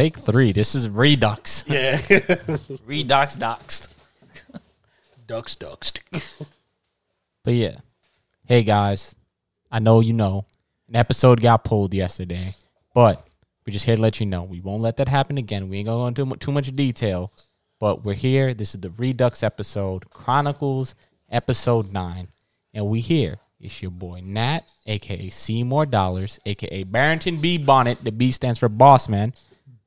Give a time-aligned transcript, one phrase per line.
[0.00, 0.50] take three.
[0.50, 1.62] This is Redux.
[1.66, 1.96] Yeah.
[2.88, 3.88] Redox doxed.
[5.26, 5.92] ducks, ducks.
[7.44, 7.76] But yeah.
[8.46, 9.14] Hey guys,
[9.70, 10.46] I know you know
[10.88, 12.54] an episode got pulled yesterday,
[12.94, 13.26] but
[13.66, 15.68] we're just here to let you know we won't let that happen again.
[15.68, 17.30] We ain't gonna go into mu- too much detail,
[17.78, 18.54] but we're here.
[18.54, 20.94] This is the Redux episode, Chronicles
[21.30, 22.28] episode nine,
[22.72, 23.38] and we here.
[23.60, 28.02] It's your boy Nat, aka Seymour Dollars, aka Barrington B Bonnet.
[28.02, 29.34] The B stands for Boss Man,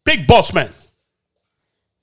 [0.05, 0.70] Big boss man.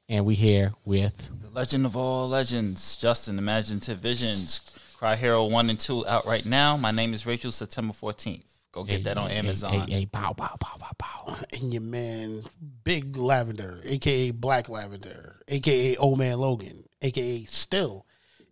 [0.08, 2.96] and we here with The legend of all legends.
[2.96, 4.60] Justin, Imaginative Visions.
[4.96, 6.76] Cry Hero 1 and 2 out right now.
[6.76, 8.44] My name is Rachel, September 14th.
[8.72, 9.88] Go get that on Hey, Amazon.
[9.88, 11.36] Hey, hey, pow, pow, pow, pow, pow.
[11.60, 12.42] And your man,
[12.84, 18.06] Big Lavender, aka Black Lavender, aka Old Man Logan, aka Still,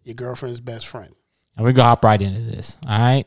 [0.05, 1.15] your girlfriend's best friend.
[1.57, 2.79] And we're gonna hop right into this.
[2.87, 3.27] All right.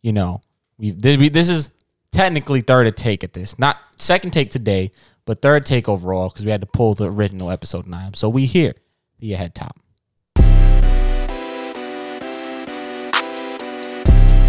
[0.00, 0.40] You know,
[0.78, 1.70] we this, we this is
[2.10, 3.58] technically third take at this.
[3.58, 4.92] Not second take today,
[5.30, 8.14] but third take overall because we had to pull the original episode nine.
[8.14, 8.74] So we here,
[9.20, 9.78] the head top.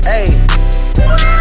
[0.03, 1.41] Hey.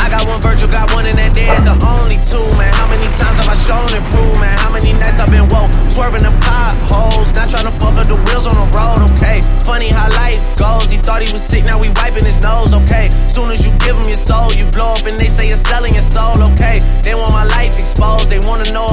[0.11, 2.69] got one Virgil, got one in that it's the only two, man.
[2.75, 4.51] How many times have I shown and proved, man?
[4.59, 8.19] How many nights I've been woke, swerving the potholes, not trying to fuck up the
[8.27, 9.39] wheels on the road, okay?
[9.63, 13.07] Funny how life goes, he thought he was sick, now we wiping his nose, okay?
[13.31, 15.95] Soon as you give him your soul, you blow up and they say you're selling
[15.95, 16.83] your soul, okay?
[17.01, 18.91] They want my life exposed, they wanna know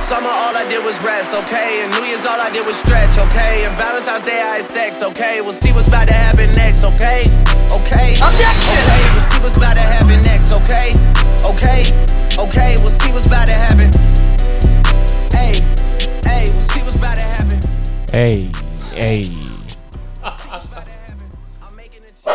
[0.00, 1.82] summer all I did was rest, okay?
[1.84, 3.64] And New Year's all I did was stretch, okay?
[3.66, 5.40] And Valentine's Day I had sex, okay?
[5.40, 7.28] We'll see what's about to happen next, okay?
[7.70, 8.16] Okay?
[8.16, 10.92] Okay, we'll see what's about to happen next, okay?
[11.44, 11.84] Okay?
[12.40, 13.92] Okay, we'll see what's about to happen.
[15.30, 15.60] Hey,
[16.24, 17.60] hey, we'll see what's about to happen.
[18.10, 18.50] Hey,
[18.92, 19.30] hey,
[21.62, 22.30] I'm making a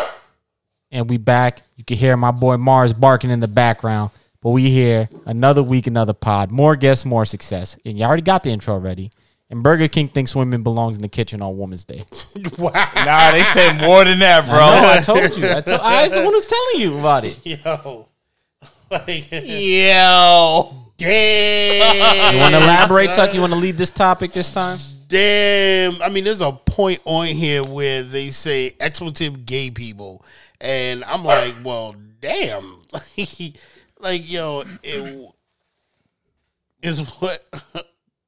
[0.91, 1.63] and we back.
[1.75, 4.11] You can hear my boy Mars barking in the background,
[4.45, 7.79] but we here another week, another pod, more guests, more success.
[7.83, 9.09] And you already got the intro ready.
[9.49, 12.05] And Burger King thinks women belongs in the kitchen on Women's Day.
[12.59, 12.69] Wow.
[12.95, 14.59] Nah, they said more than that, bro.
[14.59, 15.49] No, I told you.
[15.49, 17.39] I, told, I was the one who's telling you about it.
[17.43, 18.07] Yo.
[18.91, 20.91] Like, Yo.
[20.97, 22.35] damn.
[22.35, 23.33] You want to elaborate, Tuck?
[23.33, 24.77] You want to lead this topic this time?
[25.07, 25.99] Damn.
[26.03, 30.23] I mean, there's a point on here where they say expletive gay people.
[30.61, 32.83] And I'm like, well, damn.
[34.05, 35.31] Like, yo, it
[36.81, 37.43] is what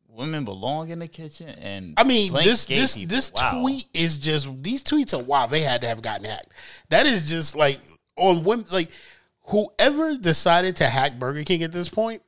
[0.10, 3.16] Women belong in the kitchen and I mean, this this people.
[3.16, 3.62] this Wow.
[3.62, 5.46] tweet is just these tweets are wow.
[5.46, 6.54] They had to have gotten hacked.
[6.90, 7.80] That is just like
[8.16, 8.66] on women.
[8.72, 8.90] Like
[9.44, 12.24] whoever decided to hack Burger King at this point,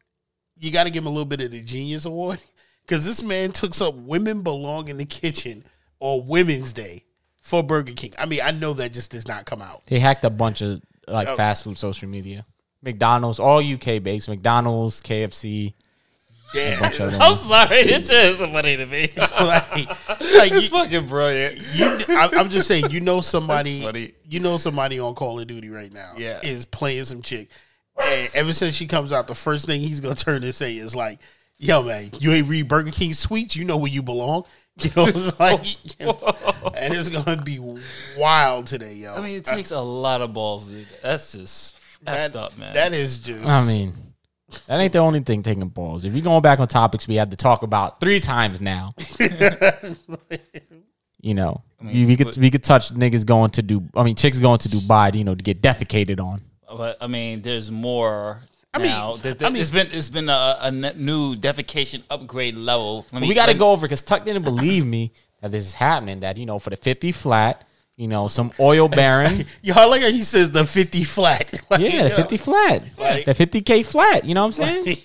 [0.59, 2.39] you got to give him a little bit of the genius award
[2.85, 5.63] because this man took up "Women Belong in the Kitchen"
[5.99, 7.05] or Women's Day
[7.41, 8.13] for Burger King.
[8.19, 9.87] I mean, I know that just does not come out.
[9.87, 11.35] They hacked a bunch of like Oh.
[11.35, 12.45] fast food social media.
[12.81, 14.29] McDonald's, all UK based.
[14.29, 15.73] McDonald's, KFC, a
[16.53, 17.21] Damn, bunch of them.
[17.23, 19.11] I'm sorry, this shit is funny to me.
[19.17, 19.39] like,
[19.77, 21.57] like it's you, fucking brilliant.
[21.75, 21.85] you,
[22.15, 25.93] I, I'm just saying, you know somebody, you know somebody on Call of Duty right
[25.93, 26.39] now, Yeah.
[26.41, 27.49] is playing some chick,
[28.03, 30.95] and ever since she comes out, the first thing he's gonna turn and say is
[30.95, 31.19] like,
[31.57, 33.55] "Yo, man, you ain't read Burger King sweets.
[33.55, 34.43] you know where you belong."
[34.81, 36.17] You know, like, you know,
[36.77, 37.59] and it's gonna be
[38.17, 39.13] wild today, yo.
[39.13, 40.67] I mean, it takes a lot of balls.
[40.67, 40.87] Dude.
[41.03, 42.73] That's just effed that, up, man.
[42.73, 43.45] that is just.
[43.45, 43.95] I mean,
[44.67, 46.05] that ain't the only thing taking balls.
[46.05, 48.93] If you're going back on topics we had to talk about three times now,
[51.21, 53.83] you know, mean, we could but- we could touch niggas going to do.
[53.95, 56.41] I mean, chicks going to Dubai, you know, to get defecated on.
[56.67, 58.41] but I mean, there's more.
[58.73, 59.15] I mean- now.
[59.15, 63.05] There's, I mean- it's been it's been a, a new defecation upgrade level.
[63.11, 65.11] Let me- we got to go over because Tuck didn't believe me
[65.41, 66.21] that this is happening.
[66.21, 67.65] That you know, for the fifty flat,
[67.99, 69.45] you know, some oil baron.
[69.61, 71.53] Yo, I like how he says the 50 flat.
[71.69, 72.81] Like, Yeah, the yo, 50 flat.
[72.97, 74.25] Like- the 50K flat.
[74.25, 74.97] You know what I'm saying?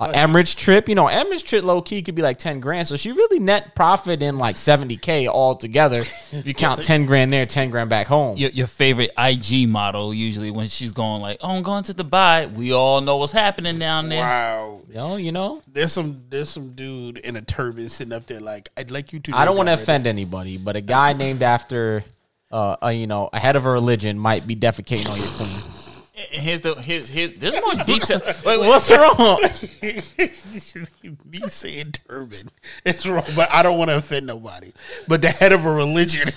[0.00, 2.88] Uh, Emirates trip, you know, Emirates trip low key could be like 10 grand.
[2.88, 6.00] So she really net profit in like 70K altogether.
[6.32, 8.36] If you count 10 grand there, 10 grand back home.
[8.38, 12.50] your, your favorite IG model usually when she's going like, "Oh, I'm going to Dubai."
[12.52, 14.20] We all know what's happening down there.
[14.22, 14.80] Wow.
[14.88, 15.62] You know, you know?
[15.66, 19.20] There's some there's some dude in a turban sitting up there like I'd like you
[19.20, 19.36] to.
[19.36, 22.04] I don't want to offend anybody, but a guy named after,
[22.52, 26.30] uh, a, you know, a head of a religion might be defecating on your queen.
[26.30, 28.20] here's the here's here's there's more detail.
[28.44, 29.38] Wait, What's wrong?
[31.24, 32.48] Me saying turban
[32.84, 34.72] is wrong, but I don't want to offend nobody.
[35.06, 36.28] But the head of a religion,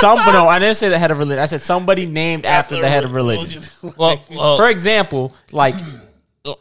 [0.00, 1.42] Some, no, I didn't say the head of religion.
[1.42, 3.62] I said somebody named after the head of religion.
[3.96, 5.74] well, well, For example, like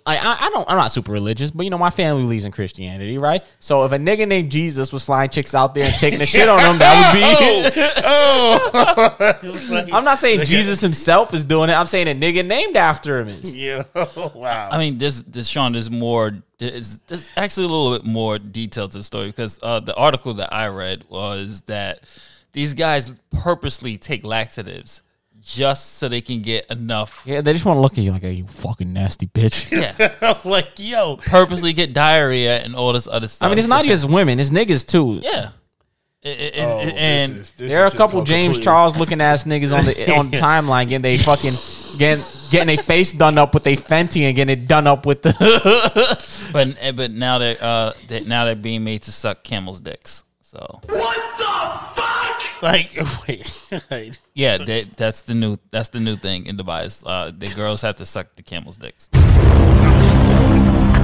[0.05, 2.51] I, I I don't I'm not super religious, but you know my family believes in
[2.51, 3.43] Christianity, right?
[3.59, 6.49] So if a nigga named Jesus was flying chicks out there and taking the shit
[6.49, 7.81] on them, that would be.
[8.05, 11.73] oh, I'm not saying Jesus himself is doing it.
[11.73, 13.55] I'm saying a nigga named after him is.
[13.55, 13.83] yeah,
[14.33, 14.69] wow.
[14.71, 16.37] I mean, this this Sean, there's more.
[16.57, 20.35] There's, there's actually a little bit more detail to the story because uh, the article
[20.35, 21.99] that I read was that
[22.53, 25.01] these guys purposely take laxatives
[25.45, 27.21] just so they can get enough.
[27.25, 30.33] Yeah, they just want to look at you like, "Hey, you fucking nasty bitch." Yeah,
[30.43, 33.45] like yo, purposely get diarrhea and all this other stuff.
[33.45, 35.19] I mean, it's not just women; it's niggas too.
[35.23, 35.51] Yeah,
[36.23, 39.21] It- it- it- Oh, this and is- this There are a couple James Charles looking
[39.21, 41.53] ass niggas on the on the timeline getting they fucking
[41.99, 45.21] getting getting their face done up with they Fenty and getting it done up with
[45.21, 45.33] the.
[46.53, 50.23] but eh, but now they're uh they now they're being made to suck camels' dicks.
[50.41, 50.79] So
[52.61, 52.97] Like,
[53.27, 56.85] wait, yeah, they, that's the new that's the new thing in Dubai.
[56.85, 59.09] Is, uh, the girls have to suck the camels' dicks.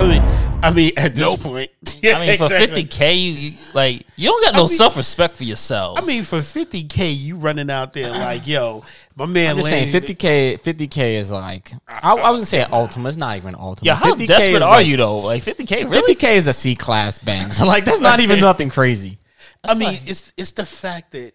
[0.01, 0.21] I mean,
[0.63, 1.69] I mean, at this point,
[2.01, 2.67] yeah, I mean, for exactly.
[2.67, 5.99] fifty k, you, you like you don't got no mean- self respect for yourself.
[6.01, 8.83] I mean, for fifty k, you running out there like, yo,
[9.15, 9.51] my man.
[9.51, 13.09] I'm just saying, 50k, 50k is like I, I wasn't saying ultimate.
[13.09, 13.87] It's not even ultimate.
[13.87, 15.17] yeah, how 50K desperate are like- you though?
[15.19, 16.15] Like fifty k, really?
[16.15, 17.61] 50k is a C class Benz.
[17.61, 19.19] like that's not even nothing crazy.
[19.63, 21.33] I mean, like- it's it's the fact that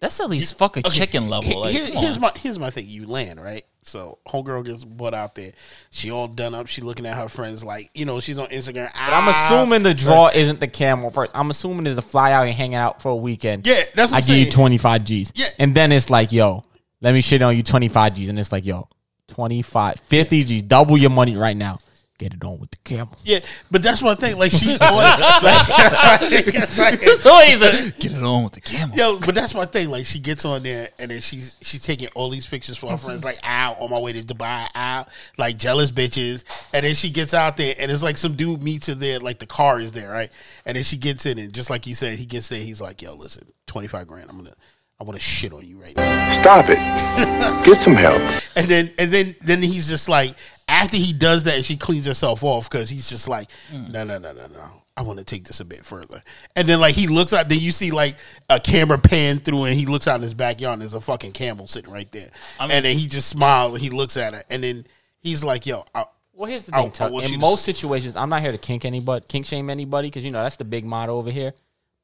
[0.00, 1.50] That's at least fuck a okay, chicken level.
[1.50, 2.22] he- Like, here- here's on.
[2.22, 2.86] my here's my thing.
[2.88, 5.50] You land right, so homegirl gets brought out there.
[5.90, 6.68] She all done up.
[6.68, 8.92] She looking at her friends like, you know, she's on Instagram.
[8.92, 11.32] But I'm ah, assuming the draw isn't the camel first.
[11.34, 13.66] I'm assuming it's the fly out and hang out for a weekend.
[13.66, 15.32] Yeah, that's what I I'm give you 25 G's.
[15.34, 15.46] Yeah.
[15.58, 16.64] And then it's like, yo,
[17.00, 18.28] let me shit on you 25 G's.
[18.28, 18.88] And it's like, yo,
[19.28, 20.62] 25, 50 G's.
[20.62, 21.78] Double your money right now.
[22.18, 23.16] Get it on with the camel.
[23.22, 23.38] Yeah,
[23.70, 24.36] but that's my thing.
[24.38, 28.96] Like she's on, like, like, So he's the, get it on with the camel.
[28.96, 29.88] Yo, but that's my thing.
[29.88, 32.96] Like she gets on there and then she's she's taking all these pictures for her
[32.96, 35.06] friends, like ow, on my way to Dubai, ow,
[35.36, 36.42] like jealous bitches.
[36.74, 39.38] And then she gets out there and it's like some dude meets her there, like
[39.38, 40.32] the car is there, right?
[40.66, 43.00] And then she gets in and just like you said, he gets there, he's like,
[43.00, 44.54] Yo, listen, twenty five grand, I'm gonna
[45.00, 46.30] I wanna shit on you right now.
[46.30, 46.78] Stop it.
[47.64, 48.20] Get some help.
[48.56, 50.34] And then and then then he's just like
[50.68, 53.90] after he does that and she cleans herself off because he's just like, mm.
[53.90, 54.64] no, no, no, no, no.
[54.96, 56.22] I want to take this a bit further.
[56.56, 58.16] And then like he looks out, then you see like
[58.50, 61.32] a camera pan through and he looks out in his backyard and there's a fucking
[61.32, 62.28] camel sitting right there.
[62.58, 64.84] and then he just smiles and he looks at her and then
[65.20, 66.04] he's like, yo, I,
[66.34, 67.12] Well, here's the thing, I Tuck.
[67.12, 70.24] want In most s- situations, I'm not here to kink anybody, kink shame anybody, because
[70.24, 71.52] you know that's the big motto over here.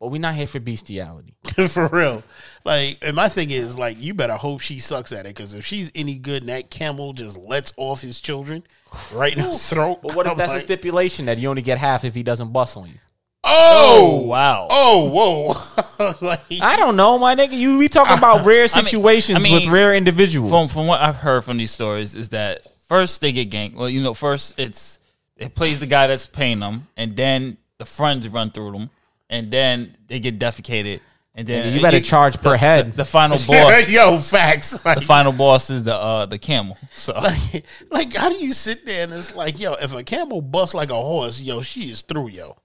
[0.01, 1.35] But we're not here for bestiality.
[1.69, 2.23] for real.
[2.65, 5.65] Like, and my thing is like, you better hope she sucks at it because if
[5.65, 8.65] she's any good and that camel just lets off his children
[9.13, 10.01] right in his throat.
[10.03, 12.23] But what if I'm that's like, a stipulation that you only get half if he
[12.23, 12.99] doesn't bust on you?
[13.45, 14.21] Oh!
[14.23, 14.67] oh, wow.
[14.71, 16.13] Oh, whoa.
[16.27, 17.53] like, I don't know, my nigga.
[17.53, 20.51] You we talking about rare I mean- situations I mean, with rare individuals.
[20.51, 23.75] From from what I've heard from these stories is that first they get ganked.
[23.75, 24.99] Well, you know, first it's
[25.37, 28.91] it plays the guy that's paying them, and then the friends run through them,
[29.35, 31.01] and then they get defecated,
[31.35, 32.93] and then you better charge per the- head.
[32.93, 34.85] The, the final boss, Yo, facts.
[34.85, 36.79] Like, the final boss is the uh the camel.
[36.93, 40.41] So like, like, how do you sit there and it's like, yo, if a camel
[40.41, 42.57] busts like a horse, yo, she is through, yo.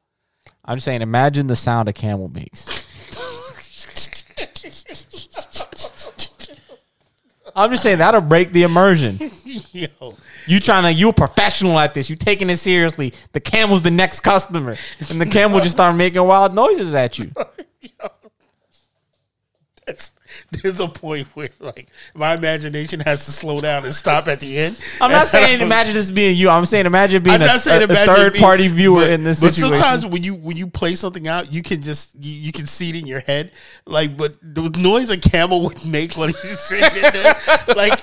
[0.64, 2.86] I'm just saying, imagine the sound a camel makes.
[7.56, 9.18] I'm just saying that'll break the immersion.
[9.72, 9.88] Yo,
[10.50, 12.10] You trying to you a professional at this.
[12.10, 13.14] You taking it seriously.
[13.34, 14.76] The camel's the next customer,
[15.12, 17.32] and the camel just start making wild noises at you.
[20.52, 24.40] that's, there's a point where like my imagination has to slow down and stop at
[24.40, 24.80] the end.
[25.02, 26.50] I'm not saying imagine this being you.
[26.50, 29.24] I'm saying imagine being I'm a, saying a- a third me, party viewer but- in
[29.24, 29.76] this but situation.
[29.76, 32.90] sometimes when you when you play something out, you can just you, you can see
[32.90, 33.52] it in your head.
[33.86, 37.36] Like, but the noise a camel would make when he's sitting there,
[37.76, 38.02] like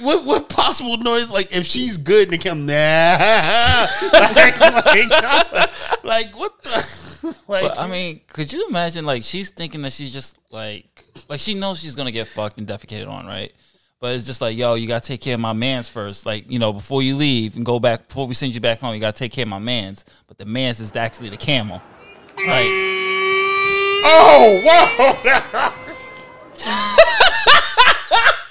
[0.00, 1.30] what what possible noise?
[1.30, 2.72] Like if she's good and it come nah,
[4.12, 7.62] like, like, like what the like?
[7.62, 10.97] But I mean, could you imagine like she's thinking that she's just like
[11.28, 13.52] like she knows she's gonna get fucked and defecated on, right?
[14.00, 16.24] But it's just like, yo, you gotta take care of my man's first.
[16.24, 18.94] Like, you know, before you leave and go back before we send you back home,
[18.94, 20.04] you gotta take care of my man's.
[20.26, 21.82] But the man's is actually the camel.
[22.36, 22.68] Like
[24.04, 25.84] oh whoa!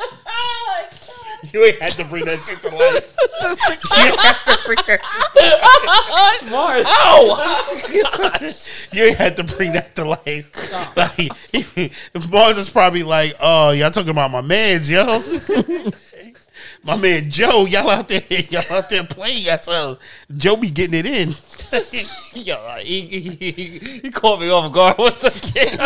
[1.53, 3.15] you ain't had to bring that shit to life.
[3.41, 3.47] you
[4.17, 5.39] had to bring that shit to
[6.11, 6.51] life.
[6.51, 6.85] Mars.
[6.87, 7.35] Ow!
[7.39, 8.49] Oh,
[8.91, 10.51] You ain't had to bring that to life.
[10.95, 11.31] Like,
[12.29, 15.19] Mars is probably like, "Oh, y'all talking about my man's, yo."
[16.83, 19.49] My man Joe, y'all out there, y'all out there playing.
[19.49, 19.95] I saw
[20.35, 21.33] Joe be getting it in.
[22.33, 25.77] Yo, he, he, he, he caught me off guard with the kid.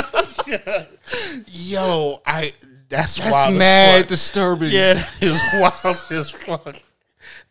[1.47, 2.53] Yo, I
[2.91, 3.53] that's, That's wild.
[3.53, 4.07] as mad fuck.
[4.07, 4.71] disturbing.
[4.71, 5.41] Yeah, that is
[5.83, 6.75] wild as fuck.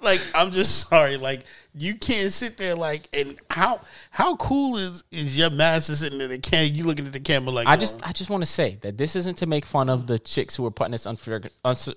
[0.03, 1.17] Like, I'm just sorry.
[1.17, 1.45] Like,
[1.75, 3.81] you can't sit there like, and how
[4.11, 7.51] how cool is is your master sitting in the can You looking at the camera
[7.51, 9.89] like, I oh, just I just want to say that this isn't to make fun
[9.91, 11.89] of the chicks who are put in this unfor- uns-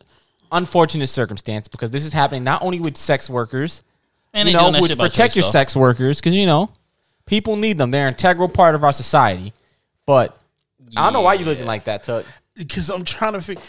[0.51, 3.83] unfortunate circumstance because this is happening not only with sex workers,
[4.33, 5.49] And you they know, doing that with shit by protect your though.
[5.49, 6.71] sex workers because you know
[7.25, 7.89] people need them.
[7.91, 9.53] They're an integral part of our society.
[10.05, 10.37] But
[10.97, 12.03] I don't know why you looking like that.
[12.03, 13.63] To because I'm trying to figure.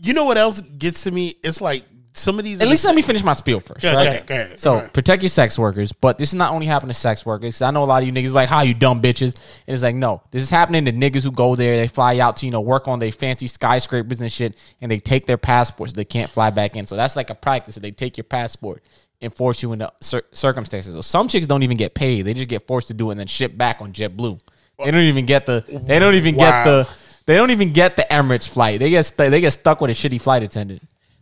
[0.00, 1.34] You know what else gets to me?
[1.42, 2.60] It's like some of these.
[2.60, 3.82] at least let me finish my spiel first.
[3.82, 4.06] Go right?
[4.06, 6.98] ahead, go ahead, so protect your sex workers, but this is not only happening to
[6.98, 7.62] sex workers.
[7.62, 9.94] I know a lot of you niggas like, how you dumb bitches, and it's like,
[9.94, 12.60] no, this is happening to niggas who go there, they fly out to you know
[12.60, 16.50] work on their fancy skyscrapers and shit, and they take their passports, they can't fly
[16.50, 16.86] back in.
[16.86, 17.74] So that's like a practice.
[17.76, 18.82] That they take your passport
[19.20, 20.94] and force you into cir- circumstances.
[20.94, 23.20] So some chicks don't even get paid; they just get forced to do it and
[23.20, 24.40] then ship back on JetBlue.
[24.78, 25.64] They don't even get the.
[25.68, 26.50] They don't even Wow.
[26.50, 26.88] get the.
[27.28, 28.80] They don't even get the Emirates flight.
[28.80, 30.80] They get st- they get stuck with a shitty flight attendant.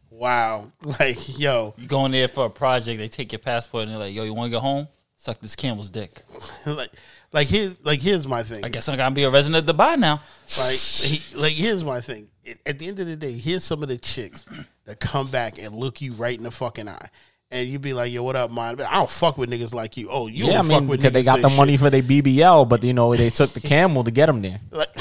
[0.08, 0.70] wow,
[1.00, 3.98] like yo, You go in there for a project, they take your passport, and they're
[3.98, 4.86] like, "Yo, you want to go home?
[5.16, 6.22] Suck this camel's dick."
[6.66, 6.90] like
[7.32, 8.64] like here's like here's my thing.
[8.64, 10.22] I guess I'm gonna be a resident of Dubai now.
[10.56, 12.28] Like, he, like here's my thing.
[12.48, 14.44] At- At the end of the day, here's some of the chicks
[14.84, 17.10] that come back and look you right in the fucking eye,
[17.50, 18.80] and you be like, "Yo, what up, man?
[18.80, 20.08] I don't fuck with niggas like you.
[20.08, 21.90] Oh, you yeah, I don't fuck mean with because they got that the money for
[21.90, 24.60] their BBL, but you know they took the camel to get them there.
[24.70, 24.94] Like,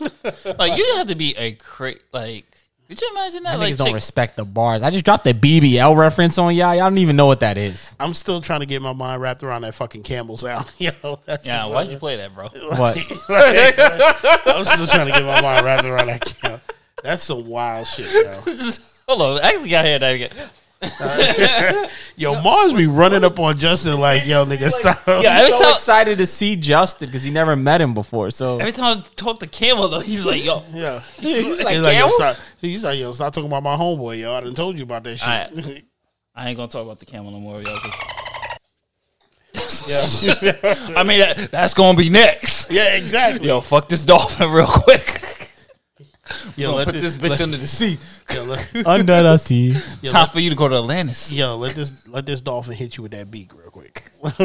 [0.58, 2.44] Like you have to be a cra Like,
[2.88, 3.56] could you imagine that?
[3.56, 4.82] Niggas Like, don't chick- respect the bars.
[4.82, 6.74] I just dropped the BBL reference on y'all.
[6.74, 7.94] Y'all don't even know what that is.
[8.00, 10.66] I'm still trying to get my mind wrapped around that fucking camel sound.
[10.78, 10.92] Yo,
[11.24, 12.48] that's yeah, just why'd you play that, bro?
[12.76, 12.96] What?
[14.46, 16.60] I'm still trying to get my mind wrapped around that camel.
[17.04, 18.06] That's some wild shit,
[18.44, 18.54] bro.
[19.08, 20.30] Hold on, I actually got here that again.
[22.16, 24.98] Yo, Mars be running up on Justin like, yo, nigga, stop.
[25.06, 28.30] Yeah, every so time, excited to see Justin because he never met him before.
[28.30, 31.00] So every time I talk to Camel though, he's like, "Yo, Yeah.
[31.18, 32.36] he's He's like, like, yo, stop.
[32.60, 34.32] He's like, yo, stop talking about my homeboy, yo.
[34.34, 35.28] I done told you about that shit.
[35.28, 35.84] Alright.
[36.34, 37.94] I ain't gonna talk about the Camel no more, yo." 'cause-
[40.42, 40.52] yeah.
[40.96, 42.70] I mean, that, that's gonna be next.
[42.70, 43.48] yeah, exactly.
[43.48, 45.19] Yo, fuck this dolphin real quick.
[46.56, 47.98] yo, Gonna let put this bitch let, under the sea.
[48.34, 49.74] yo, let, under the sea.
[50.02, 51.32] yo, Time let, for you to go to Atlantis.
[51.32, 54.02] yo, let this let this dolphin hit you with that beak real quick.
[54.22, 54.38] let,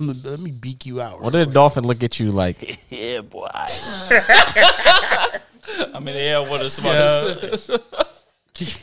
[0.00, 1.20] me, let me beak you out.
[1.20, 2.78] What did the dolphin look at you like?
[2.90, 3.48] Yeah, boy.
[5.94, 7.70] I'm in the air with the smartest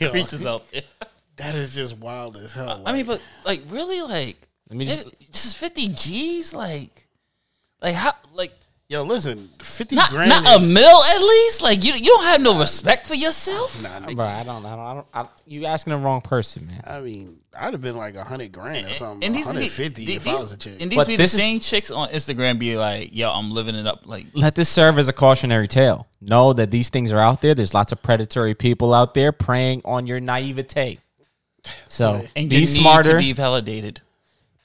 [0.00, 0.82] Yo, creatures out there.
[1.36, 2.82] that is just wild as hell.
[2.84, 4.36] I mean, but like, really, like,
[4.68, 5.06] Let me just.
[5.06, 7.06] it- this is 50 G's, like,
[7.80, 8.52] like how, like,
[8.92, 10.28] yo, listen, fifty not grand.
[10.28, 11.62] not a is, mil at least.
[11.62, 13.82] Like, you you don't have no respect for yourself.
[13.82, 15.06] Nah, nigga, Bro, I don't, I don't, I don't.
[15.14, 16.82] I, you asking the wrong person, man.
[16.86, 19.24] I mean, I'd have been like a hundred grand or something.
[19.24, 20.76] And One these hundred be, fifty the- if these, I was a chick.
[20.80, 23.50] and these But be the this is- same chicks on Instagram be like, "Yo, I'm
[23.50, 26.06] living it up." Like, Let this serve as a cautionary tale.
[26.20, 27.54] Know that these things are out there.
[27.54, 30.98] There's lots of predatory people out there preying on your naivete.
[31.88, 33.10] So and be you smarter.
[33.18, 34.00] need to be validated.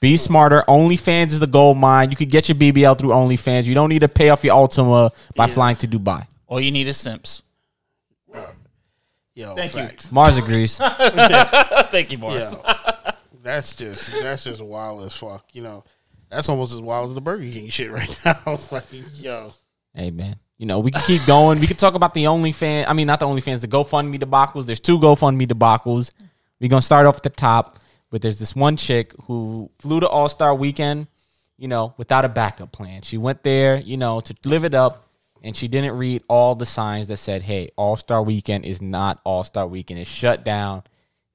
[0.00, 0.62] Be smarter.
[0.68, 2.10] OnlyFans is the gold mine.
[2.10, 3.64] You could get your BBL through OnlyFans.
[3.64, 6.26] You don't need to pay off your Altima by flying to Dubai.
[6.46, 7.42] All you need is simps.
[9.34, 9.88] Yo, Thank you.
[10.10, 10.78] Mars agrees.
[11.90, 12.52] Thank you, Morris.
[12.52, 15.44] Yo, that's just that's just wild as fuck.
[15.52, 15.84] You know,
[16.28, 18.58] that's almost as wild as the Burger King shit right now.
[18.72, 19.52] like, yo,
[19.94, 21.60] hey man, you know we can keep going.
[21.60, 22.86] We can talk about the OnlyFans.
[22.88, 23.60] I mean, not the OnlyFans.
[23.60, 24.66] The GoFundMe debacles.
[24.66, 26.10] There's two GoFundMe debacles.
[26.60, 27.78] We're gonna start off at the top.
[28.10, 31.08] But there's this one chick who flew to All Star Weekend,
[31.56, 33.02] you know, without a backup plan.
[33.02, 35.08] She went there, you know, to live it up,
[35.42, 39.20] and she didn't read all the signs that said, "Hey, All Star Weekend is not
[39.24, 40.00] All Star Weekend.
[40.00, 40.84] It's shut down,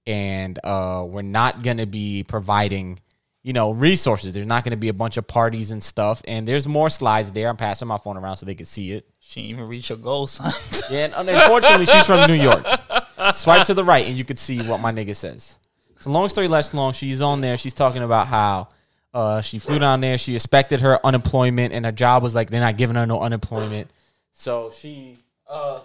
[0.08, 3.00] and uh, we're not gonna be providing."
[3.46, 4.34] You know, resources.
[4.34, 6.22] There's not going to be a bunch of parties and stuff.
[6.26, 7.50] And there's more slides there.
[7.50, 9.06] I'm passing my phone around so they can see it.
[9.20, 10.54] She didn't even reach your goal, son.
[10.90, 12.66] Yeah, and unfortunately, she's from New York.
[13.34, 15.58] Swipe to the right, and you could see what my nigga says.
[16.04, 17.58] So, long story less long, she's on there.
[17.58, 18.68] She's talking about how
[19.14, 20.18] uh, she flew down there.
[20.18, 23.90] She expected her unemployment, and her job was like they're not giving her no unemployment.
[24.34, 25.16] So she
[25.48, 25.80] uh,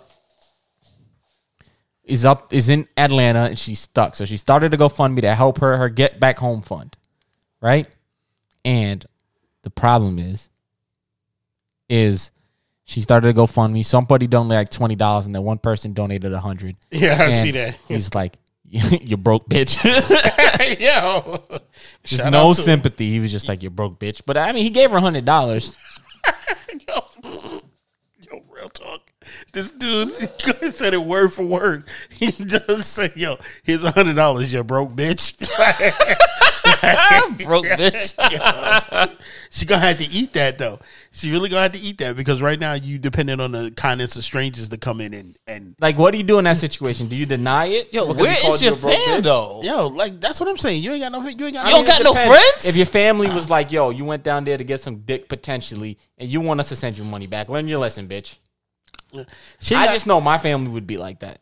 [2.02, 4.16] is up is in Atlanta, and she's stuck.
[4.16, 6.96] So she started to GoFundMe to help her her get back home fund,
[7.60, 7.86] right?
[8.64, 9.06] And
[9.62, 10.48] the problem is,
[11.88, 12.32] is
[12.82, 13.84] she started to GoFundMe.
[13.84, 16.74] Somebody donated like twenty dollars, and then one person donated a hundred.
[16.90, 17.78] yeah, I And see that.
[17.86, 18.36] He's like,
[18.70, 19.82] "You broke, bitch."
[20.80, 21.38] yo,
[22.02, 23.10] Just Shout no sympathy.
[23.10, 25.76] He was just like, "You broke, bitch." But I mean, he gave her hundred dollars.
[26.88, 27.04] yo,
[28.30, 29.10] yo, real talk.
[29.52, 30.10] this dude
[30.72, 31.88] said it word for word.
[32.10, 35.34] He does say, "Yo, here's a hundred dollars, you broke bitch."
[36.82, 38.14] I'm broke bitch.
[39.50, 40.78] she gonna have to eat that though.
[41.12, 44.16] She really gonna have to eat that because right now you dependent on the kindness
[44.16, 47.08] of strangers to come in and and Like, what do you do in that situation?
[47.08, 47.92] Do you deny it?
[47.92, 49.60] Yo, Because where he called is your a fam though?
[49.64, 50.82] yo, like that's what I'm saying.
[50.82, 51.84] You ain't got no, you ain't got You no.
[51.84, 52.66] don't got no friends?
[52.66, 55.98] If your family was like, "Yo, you went down there to get some dick potentially,
[56.18, 58.36] and you want us to send you money back," learn your lesson, bitch.
[59.60, 61.40] She I got- just know my family would be like that.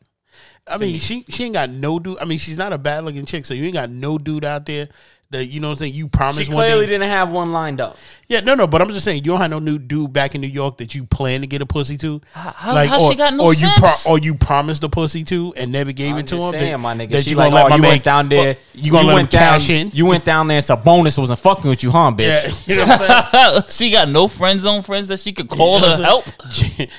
[0.69, 2.19] I mean, she she ain't got no dude.
[2.21, 4.67] I mean, she's not a bad looking chick, so you ain't got no dude out
[4.67, 4.89] there
[5.31, 5.95] that you know what I'm saying.
[5.95, 6.93] You She promised one clearly day.
[6.93, 7.97] didn't have one lined up.
[8.29, 10.41] Yeah, no, no, but I'm just saying you don't have no new dude back in
[10.41, 12.21] New York that you plan to get a pussy to.
[12.33, 14.07] How- how she got no or you sense?
[14.07, 16.53] or you promised a pussy to and never gave I'm it to him.
[16.53, 17.13] saying, that, my nigga.
[17.13, 18.57] that she you like, gonna oh, let oh, my you man went down there.
[18.75, 19.91] You gonna let him went down, cash in?
[19.93, 20.59] You went down there.
[20.59, 21.19] It's a bonus.
[21.19, 22.67] It wasn't fucking with you, huh, bitch?
[22.67, 23.01] yeah, you know what
[23.35, 23.63] I'm saying?
[23.71, 26.25] she got no friend zone friends that she could call You know to help.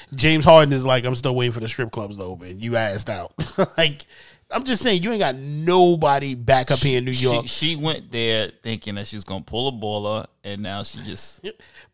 [0.16, 2.60] James Harden is like, I'm still waiting for the strip clubs though, man.
[2.60, 3.34] You asked out.
[3.78, 4.06] like,
[4.50, 7.48] I'm just saying, you ain't got nobody back up here in New York.
[7.48, 11.00] She, she went there thinking that she was gonna pull a baller, and now she
[11.04, 11.42] just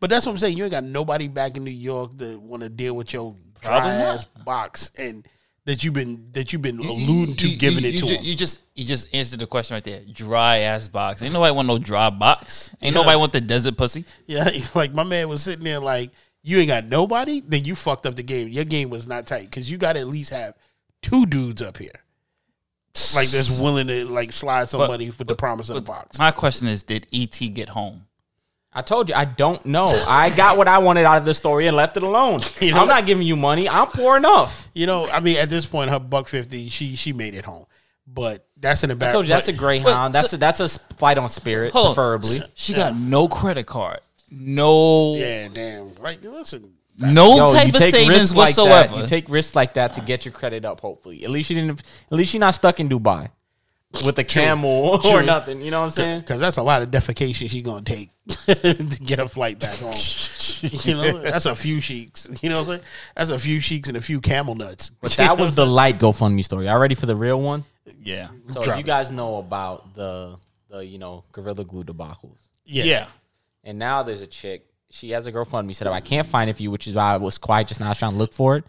[0.00, 0.56] But that's what I'm saying.
[0.56, 3.92] You ain't got nobody back in New York that want to deal with your dry
[3.92, 5.26] ass box and
[5.66, 8.22] that you've been that you've been alluding to You- giving you, it to ju- him.
[8.24, 10.02] You just you just answered the question right there.
[10.12, 11.22] Dry ass box.
[11.22, 12.70] Ain't nobody want no dry box.
[12.82, 13.00] Ain't Yeah.
[13.00, 14.04] nobody want the desert pussy.
[14.26, 16.10] Yeah, like my man was sitting there like,
[16.42, 18.48] you ain't got nobody, then you fucked up the game.
[18.48, 20.54] Your game was not tight because you got to at least have
[21.00, 21.90] two dudes up here,
[23.14, 26.18] like that's willing to like slide some But- money with the promise of the box.
[26.18, 28.06] My question is, did ET get home?
[28.76, 29.86] I told you I don't know.
[30.08, 32.40] I got what I wanted out of the story and left it alone.
[32.60, 33.68] You know I'm not giving you money.
[33.68, 34.66] I'm poor enough.
[34.74, 37.66] You know, I mean, at this point, her buck fifty, she she made it home,
[38.06, 40.14] but that's an I told you that's a Greyhound.
[40.14, 41.94] Wait, that's so- a, that's a flight on Spirit, Hold on.
[41.94, 42.38] preferably.
[42.54, 45.94] She got no credit card, no yeah, damn.
[45.96, 46.72] Right, listen.
[46.98, 48.62] No Yo, type you of take savings risks like that.
[48.62, 49.00] whatsoever.
[49.02, 50.80] You take risks like that to get your credit up.
[50.80, 51.82] Hopefully, at least you didn't.
[52.10, 53.30] At least you're not stuck in Dubai
[54.04, 55.22] with a camel or True.
[55.22, 55.62] nothing.
[55.62, 56.20] You know what I'm saying?
[56.20, 58.10] Because that's a lot of defecation she's gonna take
[58.46, 59.94] to get a flight back home.
[60.62, 62.28] you know, that's a few sheiks.
[62.42, 62.80] You know what I'm saying?
[63.16, 64.90] That's a few sheiks and a few camel nuts.
[65.00, 66.66] But that was the light GoFundMe story.
[66.66, 67.64] Y'all ready for the real one?
[68.02, 68.86] yeah, So Drop you it.
[68.86, 70.36] guys know about the
[70.70, 72.38] the you know Gorilla Glue debacles.
[72.64, 72.84] yeah.
[72.84, 73.06] yeah.
[73.66, 74.66] And now there's a chick.
[74.94, 75.92] She has a GoFundMe set up.
[75.92, 77.86] I can't find it for you, which is why I was quiet just now.
[77.86, 78.64] I was trying to look for it.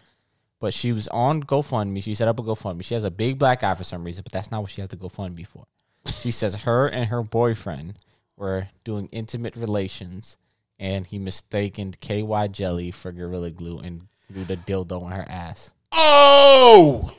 [0.58, 2.02] But she was on GoFundMe.
[2.02, 2.82] She set up a GoFundMe.
[2.82, 4.90] She has a big black eye for some reason, but that's not what she has
[4.90, 5.66] the GoFundMe for.
[6.06, 7.94] She says her and her boyfriend
[8.36, 10.36] were doing intimate relations,
[10.80, 15.74] and he mistaken KY jelly for Gorilla Glue and glued a dildo on her ass.
[15.92, 17.16] Oh,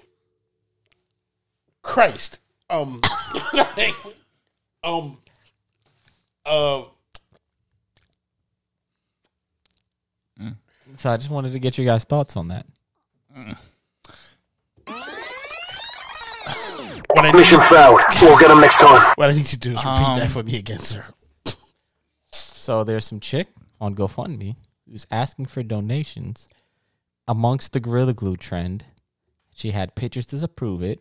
[1.81, 2.39] Christ.
[2.69, 2.99] Um,
[4.83, 5.17] um,
[6.45, 6.83] uh,
[10.97, 12.65] So I just wanted to get your guys' thoughts on that.
[17.09, 18.01] what I need, Mission failed.
[18.21, 19.13] We'll get him next time.
[19.15, 21.03] what I need to do is repeat Um, that for me again, sir.
[22.33, 23.47] So there's some chick
[23.79, 24.55] on GoFundMe
[24.89, 26.47] who's asking for donations
[27.27, 28.85] amongst the Gorilla Glue trend.
[29.55, 30.99] She had pictures to prove it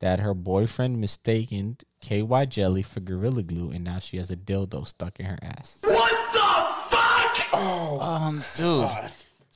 [0.00, 4.86] that her boyfriend mistaken KY jelly for Gorilla Glue, and now she has a dildo
[4.86, 5.78] stuck in her ass.
[5.82, 6.40] What the
[6.96, 7.54] fuck?
[7.54, 8.88] Um, dude.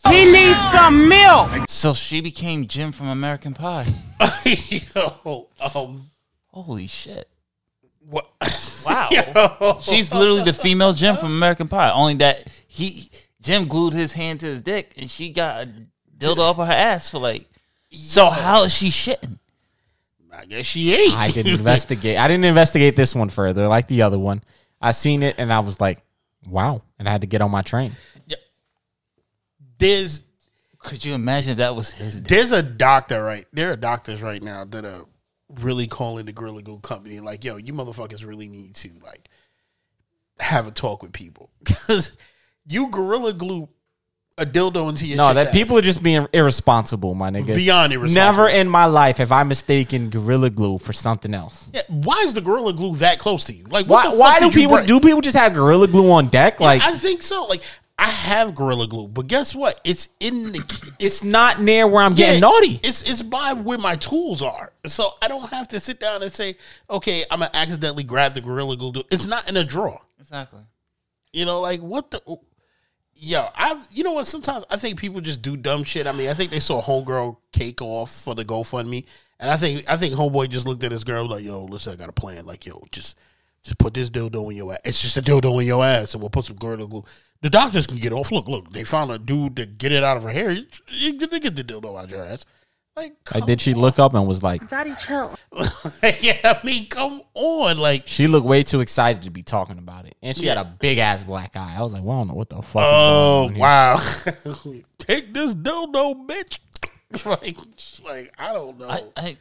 [0.08, 1.50] He needs some milk.
[1.68, 3.86] So she became Jim from American Pie.
[4.44, 6.10] Yo, um,
[6.48, 7.28] Holy shit!
[8.08, 8.28] what?
[8.84, 9.08] Wow.
[9.60, 9.78] Yo.
[9.80, 11.90] She's literally the female Jim from American Pie.
[11.90, 15.70] Only that he Jim glued his hand to his dick, and she got a
[16.16, 17.46] dildo up her ass for like.
[17.90, 19.38] So how is she shitting?
[20.36, 21.16] I guess she ain't.
[21.16, 22.18] I didn't investigate.
[22.18, 24.42] I didn't investigate this one further, like the other one.
[24.80, 26.02] I seen it and I was like,
[26.46, 27.92] "Wow!" And I had to get on my train.
[29.78, 30.22] There's
[30.78, 32.28] Could you imagine if that was his dick?
[32.28, 35.02] there's a doctor right there are doctors right now that are
[35.60, 39.28] really calling the Gorilla Glue company like, yo, you motherfuckers really need to like
[40.38, 42.12] have a talk with people because
[42.66, 43.68] you Gorilla Glue
[44.38, 45.52] a dildo into your No, that ass.
[45.54, 47.54] people are just being irresponsible, my nigga.
[47.54, 48.22] Beyond irresponsible.
[48.44, 51.70] Never in my life have I mistaken Gorilla Glue for something else.
[51.72, 53.64] Yeah, why is the Gorilla Glue that close to you?
[53.64, 54.10] Like, what Why?
[54.10, 54.88] the Why do you people break?
[54.88, 56.60] do people just have Gorilla Glue on deck?
[56.60, 57.46] Yeah, Like I think so.
[57.46, 57.62] Like,
[57.98, 59.80] I have Gorilla Glue, but guess what?
[59.82, 62.78] It's in the it's not near where I'm getting Yeah, naughty.
[62.82, 66.30] It's it's by where my tools are, so I don't have to sit down and
[66.32, 66.56] say,
[66.90, 69.02] okay, I'm gonna accidentally grab the Gorilla Glue.
[69.10, 70.00] It's not in a drawer.
[70.20, 70.60] Exactly.
[71.32, 72.20] You know, like what the.
[73.18, 74.26] Yo, I you know what?
[74.26, 76.06] Sometimes I think people just do dumb shit.
[76.06, 79.06] I mean, I think they saw homegirl cake off for the GoFundMe,
[79.40, 81.96] and I think I think homeboy just looked at his girl like, "Yo, listen, I
[81.96, 82.44] got a plan.
[82.44, 83.18] Like, yo, just
[83.62, 84.80] just put this dildo in your ass.
[84.84, 87.04] It's just a dildo in your ass, and we'll put some gorilla glue."
[87.42, 88.32] The doctors can get off.
[88.32, 90.50] Look, look, they found a dude to get it out of her hair.
[90.52, 92.44] You, you, they get the dildo out your ass.
[92.96, 95.38] Like, Like, did she look up and was like, Daddy, chill.
[96.02, 97.76] yeah, I mean, come on.
[97.76, 100.64] Like, she looked way too excited to be talking about it, and she had a
[100.64, 101.74] big ass black eye.
[101.76, 102.82] I was like, well, I don't know what the fuck.
[102.86, 103.96] oh, is going on
[104.64, 104.74] here.
[104.74, 104.82] wow.
[104.98, 106.58] Take this dildo, bitch.
[107.26, 107.58] like,
[108.02, 108.88] like, I don't know.
[108.88, 109.36] I, I,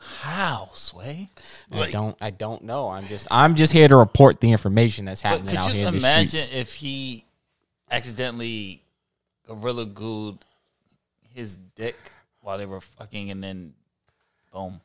[0.00, 1.28] how sway?
[1.70, 2.16] I don't.
[2.20, 2.88] I don't know.
[2.88, 3.28] I'm just.
[3.30, 6.54] I'm just here to report the information that's happening out here in the imagine streets.
[6.54, 7.24] if he
[7.90, 8.82] accidentally
[9.46, 10.38] gorilla glued
[11.34, 11.96] his dick
[12.40, 13.74] while they were fucking, and then
[14.52, 14.80] boom?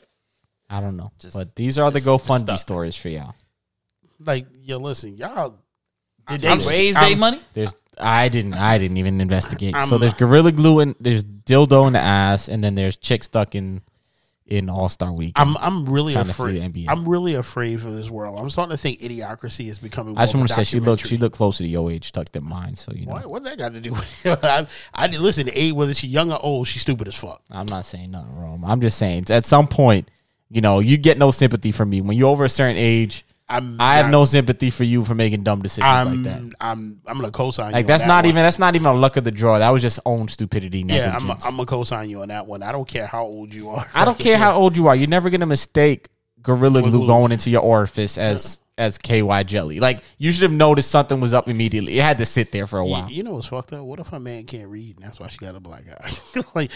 [0.69, 1.11] I don't know.
[1.19, 3.35] Just- but these are the just- just GoFundMe stories for y'all.
[4.19, 5.55] like, yo, listen, y'all.
[6.27, 7.39] Did they I'm- raise I'm- their money?
[7.53, 7.73] There's.
[7.97, 8.55] I didn't.
[8.55, 9.73] I didn't even investigate.
[9.73, 13.23] so I'm- there's gorilla glue and there's dildo in the ass, and then there's chick
[13.23, 13.81] stuck in
[14.47, 15.33] in All Star Week.
[15.35, 16.87] I'm I'm really Trying to flee afraid.
[16.87, 18.39] I'm really afraid for this world.
[18.39, 20.17] I'm starting to think idiocracy is becoming.
[20.17, 21.07] I just want to say she looked.
[21.07, 22.75] She looked closer to your age, tucked in mine.
[22.75, 23.13] So you know.
[23.13, 24.39] What, what that got to do with it?
[24.43, 25.49] I, I did listen.
[25.53, 27.41] A whether she's young or old, she's stupid as fuck.
[27.49, 28.63] I'm not saying nothing wrong.
[28.65, 30.09] I'm just saying at some point,
[30.49, 33.25] you know, you get no sympathy from me when you're over a certain age.
[33.47, 33.79] I'm.
[33.79, 36.23] I have not- no sympathy for you for making dumb decisions I'm.
[36.23, 36.55] like that.
[36.59, 37.01] I'm.
[37.05, 37.67] I'm gonna co-sign.
[37.69, 38.31] you Like that's that not one.
[38.31, 39.59] even that's not even a luck of the draw.
[39.59, 40.79] That was just own stupidity.
[40.87, 41.27] Yeah, I'm.
[41.27, 41.45] Negligence.
[41.45, 42.63] I'm gonna co-sign you on that one.
[42.63, 43.87] I don't care how old you are.
[43.93, 44.95] I don't care how old you are.
[44.95, 46.09] You're never gonna mistake
[46.41, 47.05] gorilla glue.
[47.07, 49.79] going into your orifice as as KY jelly.
[49.79, 51.97] Like you should have noticed something was up immediately.
[51.99, 53.09] It had to sit there for a while.
[53.09, 53.81] you know what's fucked up?
[53.81, 56.41] What if a man can't read and that's why she got a black eye?
[56.55, 56.71] like,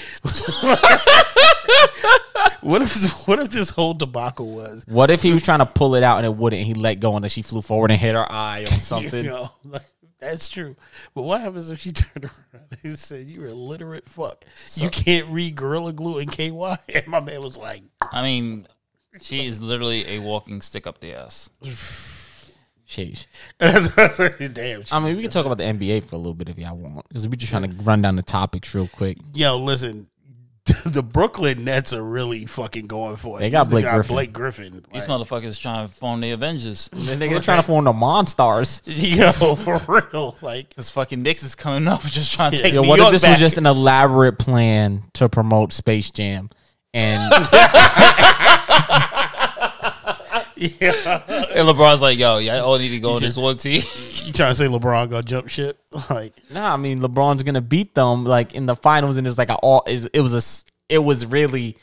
[2.62, 4.84] what if what if this whole debacle was?
[4.88, 6.60] What if he was trying to pull it out and it wouldn't?
[6.60, 9.26] And he let go and then she flew forward and hit her eye on something.
[9.26, 9.84] You know, like,
[10.20, 10.76] that's true.
[11.14, 14.46] But what happens if she turned around and said, "You're a illiterate fuck.
[14.76, 16.76] you can't read Gorilla Glue and KY"?
[16.94, 18.68] And my man was like, I mean,
[19.22, 21.50] she is literally a walking stick up the ass.
[22.88, 23.28] Sheesh.
[23.60, 26.76] "Damn." I mean, we can talk about the NBA for a little bit if y'all
[26.76, 29.18] want, because we're just trying to run down the topics real quick.
[29.34, 30.08] Yo, listen.
[30.86, 33.42] The Brooklyn Nets are really fucking going for it.
[33.42, 34.16] They got This Blake guy, Griffin.
[34.16, 34.86] Blake Griffin.
[34.94, 36.90] These motherfuckers trying to form the Avengers.
[36.94, 38.82] They're trying to form the Monstars.
[38.86, 40.38] yo, for real.
[40.44, 43.08] Like, This fucking Knicks is coming up, just trying to take Yo, New what York
[43.08, 43.32] if this back.
[43.32, 46.50] was just an elaborate plan to promote Space Jam?
[46.94, 47.34] And
[50.56, 50.92] yeah.
[51.56, 53.82] And LeBron's like, yo, y'all all need to go on this one team.
[54.30, 55.80] You trying to say LeBron gonna jump ship?
[56.10, 59.50] Like, nah, I mean LeBron's gonna beat them like in the finals, and it's like
[59.50, 59.84] a all.
[59.88, 60.42] is- It was a
[60.94, 61.78] It was really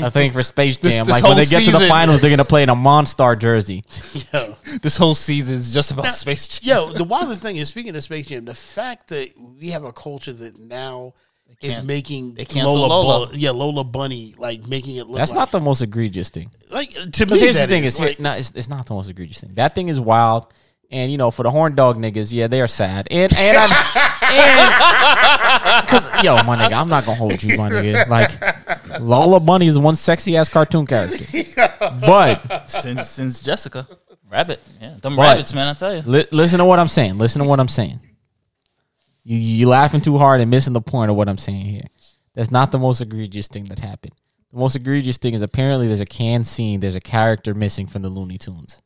[0.00, 0.82] a thing for Space Jam.
[0.90, 3.38] This- this like when they get to the finals, they're gonna play in a Monstar
[3.38, 3.84] jersey.
[4.32, 6.68] yo, this whole season is just about Space Jam.
[6.76, 6.92] yo.
[6.92, 10.32] The wildest thing is speaking of Space Jam, the fact that we have a culture
[10.32, 11.12] that now
[11.60, 13.26] is can't- making they cancel Lola, Lola.
[13.28, 15.16] Bu- yeah, Lola Bunny, like making it look.
[15.18, 16.50] That's like, not the most egregious thing.
[16.70, 17.10] like to me.
[17.26, 19.54] Because here's the thing: is, is like, no, it's, it's not the most egregious thing.
[19.54, 20.52] That thing is wild,
[20.90, 23.08] and you know, for the horn dog niggas, yeah, they are sad.
[23.10, 23.70] And and I'm
[24.34, 28.08] and because yo, my nigga, I'm not gonna hold you, my nigga.
[28.08, 31.24] Like Lola Bunny is one sexy ass cartoon character,
[32.00, 33.86] but Since since Jessica.
[34.30, 34.60] Rabbit.
[34.80, 34.94] Yeah.
[35.02, 36.02] Them But- rabbits, man, I tell you.
[36.06, 37.18] li- listen to what I'm saying.
[37.18, 38.00] Listen to what I'm saying.
[39.24, 41.86] You you laughing too hard and missing the point of what I'm saying here.
[42.34, 44.14] That's not the most egregious thing that happened.
[44.52, 46.80] The most egregious thing is apparently there's a can scene.
[46.80, 48.82] There's a character missing from the Looney Tunes.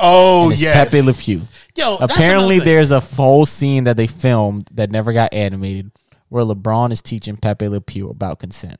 [0.00, 1.42] oh yeah, Pepe Le Pew.
[1.76, 1.96] yo.
[2.00, 5.90] Apparently, there's a whole scene that they filmed that never got animated
[6.28, 8.78] where LeBron is teaching Pepe Le Pew about consent.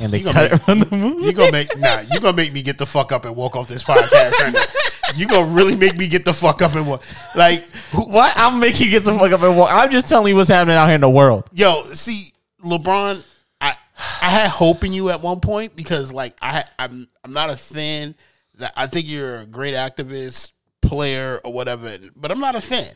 [0.00, 1.24] And they cut it make- from the movie.
[1.26, 2.00] You gonna make nah?
[2.00, 4.32] You gonna make me get the fuck up and walk off this podcast?
[4.42, 4.60] right now.
[5.16, 7.02] you gonna really make me get the fuck up and walk?
[7.34, 8.32] Like, who, What?
[8.36, 9.70] I'm making you get the fuck up and walk.
[9.72, 11.48] I'm just telling you what's happening out here in the world.
[11.52, 12.32] yo, see,
[12.64, 13.22] LeBron,
[13.60, 13.74] I
[14.22, 17.56] I had hope in you at one point because like I I'm I'm not a
[17.56, 18.14] fan.
[18.56, 22.94] That I think you're a great activist, player, or whatever, but I'm not a fan.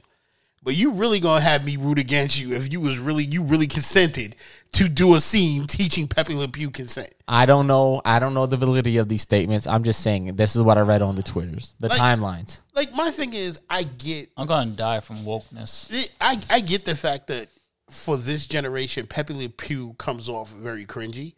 [0.63, 3.67] But you really gonna have me root against you if you was really you really
[3.67, 4.37] consented
[4.73, 7.13] to do a scene teaching Pepe Le Pew consent.
[7.27, 8.01] I don't know.
[8.05, 9.67] I don't know the validity of these statements.
[9.67, 12.61] I'm just saying this is what I read on the Twitters, the Like- timelines.
[12.75, 15.91] Like my thing is, I get I'm gonna die from wokeness.
[15.93, 17.49] it, I I get the fact that
[17.91, 21.35] for this generation, Pepe Le Pew comes off very cringy,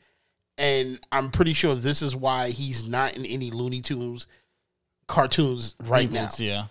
[0.58, 4.26] and I'm pretty sure this is why he's not in any Looney Tunes
[5.06, 6.28] cartoons right now.
[6.38, 6.66] Yeah.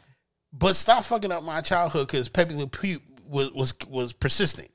[0.51, 4.69] But stop fucking up my childhood because Pepe Le Pew was was was persistent.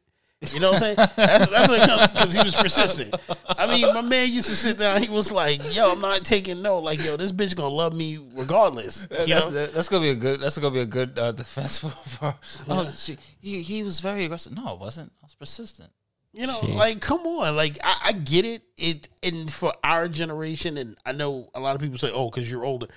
[0.53, 1.09] You know what I'm saying?
[1.17, 3.15] That's that's because he was persistent.
[3.49, 5.03] I mean, my man used to sit down.
[5.03, 6.79] He was like, "Yo, I'm not taking no.
[6.81, 9.67] Like, yo, this bitch gonna love me regardless." You That's, know?
[9.67, 10.41] that's gonna be a good.
[10.41, 11.89] That's gonna be a good uh, defense for.
[11.91, 12.35] for
[12.69, 14.55] oh, she, he he was very aggressive.
[14.55, 15.13] No, it wasn't.
[15.23, 15.91] I was persistent.
[16.33, 16.71] You know, Shit.
[16.71, 18.63] like come on, like I, I get it.
[18.77, 22.51] It and for our generation, and I know a lot of people say, "Oh, because
[22.51, 22.89] you're older."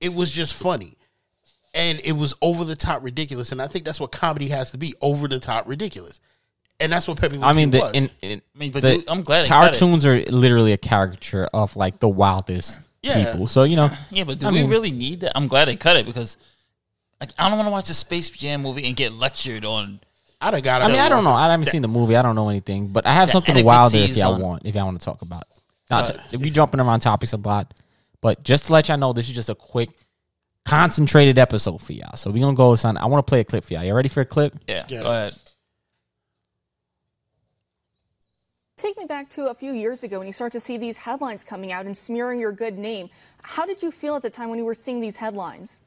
[0.00, 0.98] It was just funny.
[1.74, 3.50] and it was over the top ridiculous.
[3.52, 6.20] And I think that's what comedy has to be over the top ridiculous.
[6.82, 7.92] And that's what Pepe Le I mean, Pew the, was.
[7.94, 9.78] in, in, I mean, but the dude, I'm glad they cut it.
[9.78, 13.30] cartoons are literally a caricature of like the wildest Yeah.
[13.32, 13.46] people.
[13.46, 15.32] So you know, Yeah, but do I we mean- really need that?
[15.36, 16.36] I'm glad they cut it because
[17.20, 20.00] like, I don't want to watch a Space Jam movie and get lectured on.
[20.40, 20.82] I'd have got.
[20.82, 21.32] I mean, I don't know.
[21.32, 22.16] I haven't seen the movie.
[22.16, 24.62] I don't know anything, but I have something wilder if inequities y'all on- want.
[24.66, 25.44] If y'all want to talk about,
[25.88, 27.72] not uh, to, we jumping around topics a lot,
[28.20, 29.90] but just to let y'all know, this is just a quick,
[30.64, 32.16] concentrated episode for y'all.
[32.16, 32.74] So we gonna go.
[32.74, 33.84] Son, I want to play a clip for y'all.
[33.84, 34.56] You ready for a clip?
[34.66, 35.02] Yeah, Yeah.
[35.02, 35.34] go ahead.
[38.82, 41.44] Take me back to a few years ago when you start to see these headlines
[41.44, 43.10] coming out and smearing your good name.
[43.40, 45.80] How did you feel at the time when you were seeing these headlines?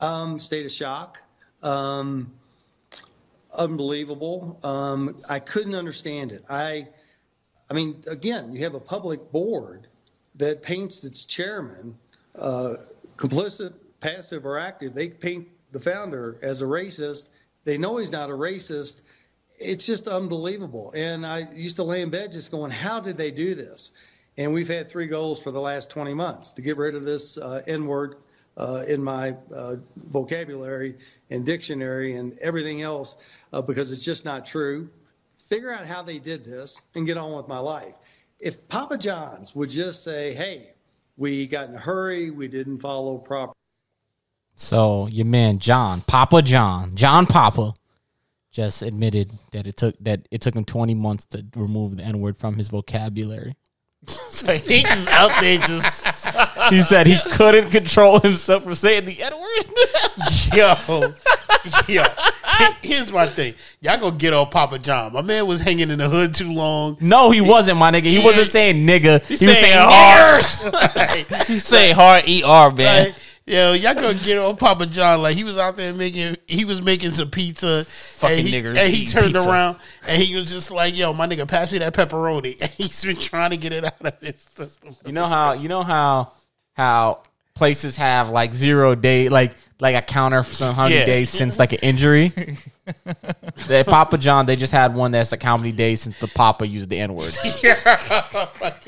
[0.00, 1.20] Um, state of shock.
[1.60, 2.32] Um,
[3.52, 4.60] unbelievable.
[4.62, 6.44] Um, I couldn't understand it.
[6.48, 6.86] I,
[7.68, 9.88] I mean, again, you have a public board
[10.36, 11.98] that paints its chairman
[12.36, 12.74] uh,
[13.16, 14.94] complicit, passive, or active.
[14.94, 17.28] They paint the founder as a racist.
[17.64, 19.02] They know he's not a racist.
[19.60, 20.92] It's just unbelievable.
[20.96, 23.92] And I used to lay in bed just going, how did they do this?
[24.38, 27.36] And we've had three goals for the last 20 months to get rid of this
[27.36, 28.16] uh, N word
[28.56, 30.96] uh, in my uh, vocabulary
[31.28, 33.16] and dictionary and everything else
[33.52, 34.88] uh, because it's just not true.
[35.48, 37.94] Figure out how they did this and get on with my life.
[38.38, 40.70] If Papa John's would just say, hey,
[41.16, 43.52] we got in a hurry, we didn't follow proper
[44.56, 47.74] So your man John Papa John John Papa
[48.50, 52.20] just admitted that it took that it took him 20 months to remove the N
[52.20, 53.56] word from his vocabulary.
[54.30, 56.26] So he just out there just
[56.70, 59.64] He said he couldn't control himself from saying the N word.
[60.54, 61.12] yo,
[61.86, 62.04] yo.
[62.82, 63.54] Here's my thing.
[63.80, 65.12] Y'all gonna get on Papa John.
[65.12, 66.96] My man was hanging in the hood too long.
[67.00, 68.04] No, he wasn't, my nigga.
[68.04, 69.22] He wasn't saying nigga.
[69.24, 70.42] He, was saying saying hard.
[70.42, 71.44] niggers.
[71.46, 73.06] he say hard er man.
[73.06, 73.14] Like,
[73.46, 76.82] yo, y'all gonna get on Papa John like he was out there making he was
[76.82, 77.84] making some pizza.
[77.84, 79.50] Fucking and he, niggers And he turned pizza.
[79.50, 79.76] around
[80.08, 83.16] and he was just like, "Yo, my nigga, pass me that pepperoni." And he's been
[83.16, 84.94] trying to get it out of his system.
[85.04, 86.32] You know how you know how
[86.74, 87.22] how
[87.54, 91.06] places have like zero day like like a counter for some how many Yeah.
[91.06, 92.28] days since like an injury.
[93.68, 96.66] the Papa John they just had one that's like how many days since the Papa
[96.66, 97.36] used the N word.
[97.62, 97.76] Yeah.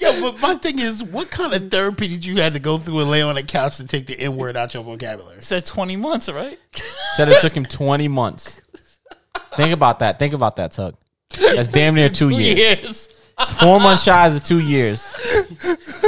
[0.00, 3.00] Yo, but my thing is, what kind of therapy did you have to go through
[3.00, 5.40] and lay on a couch to take the N word out your vocabulary?
[5.42, 6.56] Said 20 months, right?
[7.16, 8.60] Said it took him twenty months.
[9.56, 10.20] Think about that.
[10.20, 10.94] Think about that, Tuck.
[11.54, 12.56] That's damn near two years.
[12.58, 13.08] Years.
[13.40, 15.06] It's four months shy of two years.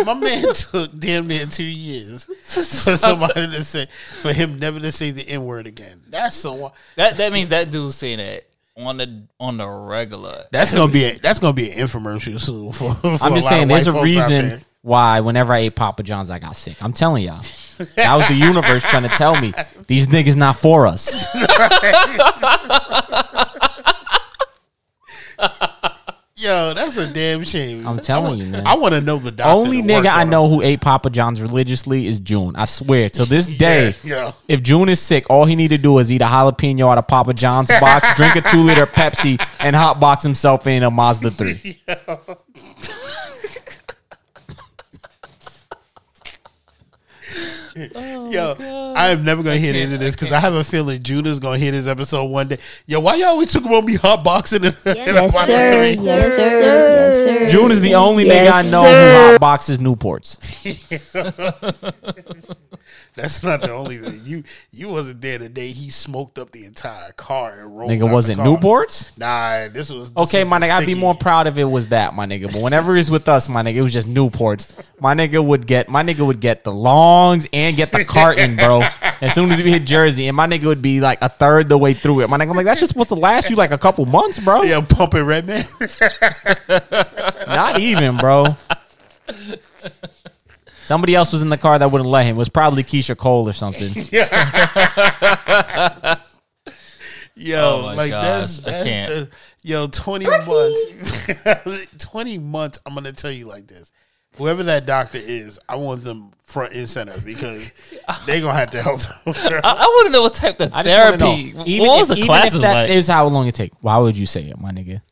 [0.05, 2.63] My man took damn near two years for
[2.97, 3.87] somebody to say,
[4.21, 6.03] for him never to say the N word again.
[6.09, 6.73] That's so.
[6.97, 8.45] That that means that dude's saying that
[8.77, 10.45] on the on the regular.
[10.51, 12.73] That's gonna be a, that's gonna be an infomercial soon.
[12.73, 14.61] For, for I'm just saying, there's a reason there.
[14.83, 16.83] why whenever I ate Papa John's, I got sick.
[16.83, 17.41] I'm telling y'all.
[17.97, 19.55] That was the universe trying to tell me
[19.87, 21.11] these niggas not for us.
[26.41, 27.87] Yo, that's a damn shame.
[27.87, 28.67] I'm telling you, man.
[28.67, 29.53] I want to know the doctor.
[29.53, 32.57] Only nigga I know who ate Papa John's religiously is June.
[32.57, 33.11] I swear.
[33.11, 34.33] To this day, yeah.
[34.49, 37.07] if June is sick, all he need to do is eat a jalapeno out of
[37.07, 41.79] Papa John's box, drink a two liter Pepsi, and hotbox himself in a Mazda three.
[47.95, 50.65] Oh Yo, I am never gonna hear the end of this because I have a
[50.65, 52.59] feeling June is gonna hear this episode one day.
[52.87, 55.71] Yo, why y'all always talking about me hot boxing and, and Yes, watching sir.
[55.95, 56.05] three?
[56.05, 56.61] Yes, sir.
[56.61, 57.49] Yes, sir.
[57.49, 59.33] June is the only Yes, nigga I know sir.
[59.33, 60.39] who hotboxes Newports.
[63.21, 64.21] That's not the only thing.
[64.25, 67.91] You you wasn't there the day he smoked up the entire car and rolled.
[67.91, 68.39] Nigga, was it.
[68.39, 69.17] Newports?
[69.19, 71.89] Nah, this was this Okay, was my nigga, I'd be more proud if it was
[71.89, 72.53] that, my nigga.
[72.53, 74.73] But whenever he's with us, my nigga, it was just Newports.
[75.01, 78.83] My nigga would get my nigga would get the longs and get the carton, bro.
[79.21, 81.77] As soon as we hit Jersey, and my nigga would be like a third the
[81.77, 82.31] way through it.
[82.31, 84.63] My nigga, I'm like, that's just supposed to last you like a couple months, bro.
[84.63, 85.65] Yeah, pumping red man.
[87.47, 88.57] Not even, bro.
[90.91, 92.35] Somebody else was in the car that wouldn't let him.
[92.35, 93.91] It was probably Keyshia Cole or something.
[97.37, 99.09] Yo, Oh like gosh, that's I that's can't.
[99.09, 99.31] the
[99.63, 101.95] yo twenty months.
[101.99, 102.81] twenty months.
[102.85, 103.93] I'm gonna tell you like this.
[104.35, 107.73] Whoever that doctor is, I want them front and center because
[108.27, 108.99] they gonna have to help.
[109.27, 111.55] I, I want to know what type of I therapy.
[111.67, 112.91] Even what if, was the even classes if that like?
[112.91, 115.03] is how long it take, why would you say it, my nigga?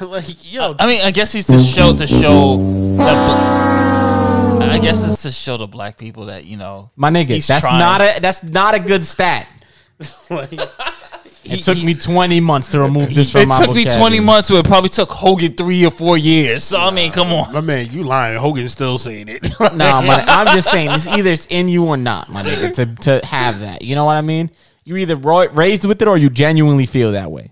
[0.00, 2.56] like yo, I mean, I guess he's to show to show
[2.96, 3.77] that.
[4.70, 6.90] I guess it's to show the black people that you know.
[6.96, 7.78] My nigga, He's that's trying.
[7.78, 9.46] not a that's not a good stat.
[10.30, 10.52] like
[11.44, 14.16] It took me 20 months to remove this from It my took me vocabulary.
[14.16, 16.62] 20 months, but it probably took Hogan three or four years.
[16.62, 17.52] So I mean, come on.
[17.52, 18.38] My man, you lying.
[18.38, 19.42] Hogan's still saying it.
[19.60, 22.74] No, my, I'm just saying it's either it's in you or not, my nigga.
[22.74, 24.50] To to have that, you know what I mean?
[24.84, 27.50] You're either ro- raised with it or you genuinely feel that way,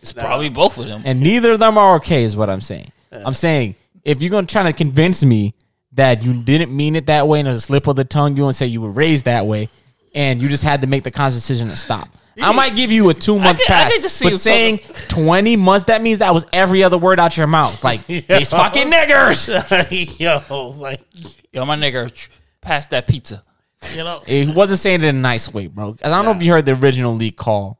[0.00, 1.02] It's probably both of them.
[1.04, 2.24] and neither of them are okay.
[2.24, 2.90] Is what I'm saying.
[3.12, 5.54] I'm saying if you're gonna try to convince me
[5.94, 8.36] that you didn't mean it that way and it was a slip of the tongue,
[8.36, 9.68] you want to say you were raised that way,
[10.14, 12.08] and you just had to make the conscious decision to stop.
[12.40, 14.38] I might give you a two month could- I pass, could just see but you
[14.38, 14.78] saying
[15.08, 17.82] twenty months that means that was every other word out your mouth.
[17.84, 20.18] Like these fucking niggers.
[20.18, 21.02] Yo, like
[21.52, 22.30] Yo, my nigga, tr-
[22.62, 23.44] pass that pizza.
[23.92, 25.94] you know, He wasn't saying it in a nice way, bro.
[26.02, 27.78] I don't know if you heard the original leak call.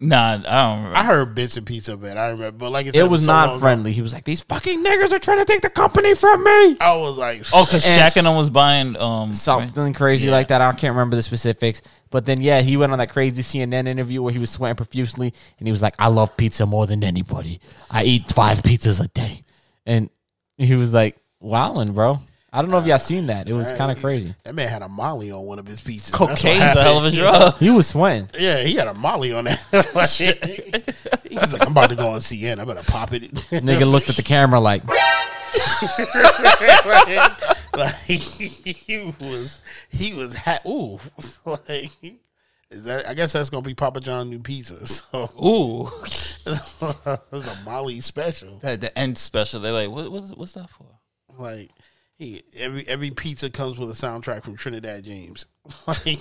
[0.00, 0.96] Nah, I don't remember.
[0.96, 2.16] I heard bits and pieces of it.
[2.16, 3.90] I remember, but like I said, It was so long not ago, friendly.
[3.92, 6.94] He was like, "These fucking niggers are trying to take the company from me." I
[6.96, 10.60] was like, oh, because And- Shaq and them was buying um Something crazy like that.
[10.60, 14.22] I can't remember the specifics, but then yeah, he went on that crazy CNN interview
[14.22, 17.60] where he was sweating profusely, and he was like, "I love pizza more than anybody.
[17.90, 19.42] I eat five pizzas a day,"
[19.84, 20.10] and
[20.58, 23.46] he was like, "Wowing, bro." I don't know if y'all seen that.
[23.46, 24.34] It was kind of crazy.
[24.44, 26.06] that man had a Molly on one of his pizzas.
[26.06, 27.58] That's what cocaine's a hell of a drug.
[27.58, 28.30] He was sweating.
[28.38, 30.08] Yeah, he had a Molly on that.
[30.10, 30.94] Shit.
[31.28, 32.58] He was like, I'm about to go on CN.
[32.58, 33.22] I better pop it.
[33.32, 34.82] Nigga looked at the camera like,
[37.76, 40.34] like he was, he was.
[40.36, 40.98] Ha- Ooh,
[41.68, 41.90] like
[42.70, 43.08] is that?
[43.08, 44.86] I guess that's gonna be Papa John new pizza.
[44.86, 48.58] So Ooh, it was a Molly special.
[48.62, 49.60] the, the end special.
[49.60, 50.86] They're like, what, what's, what's that for?
[51.38, 51.70] Like
[52.18, 55.46] he, every every pizza comes with a soundtrack from Trinidad James.
[55.86, 56.18] like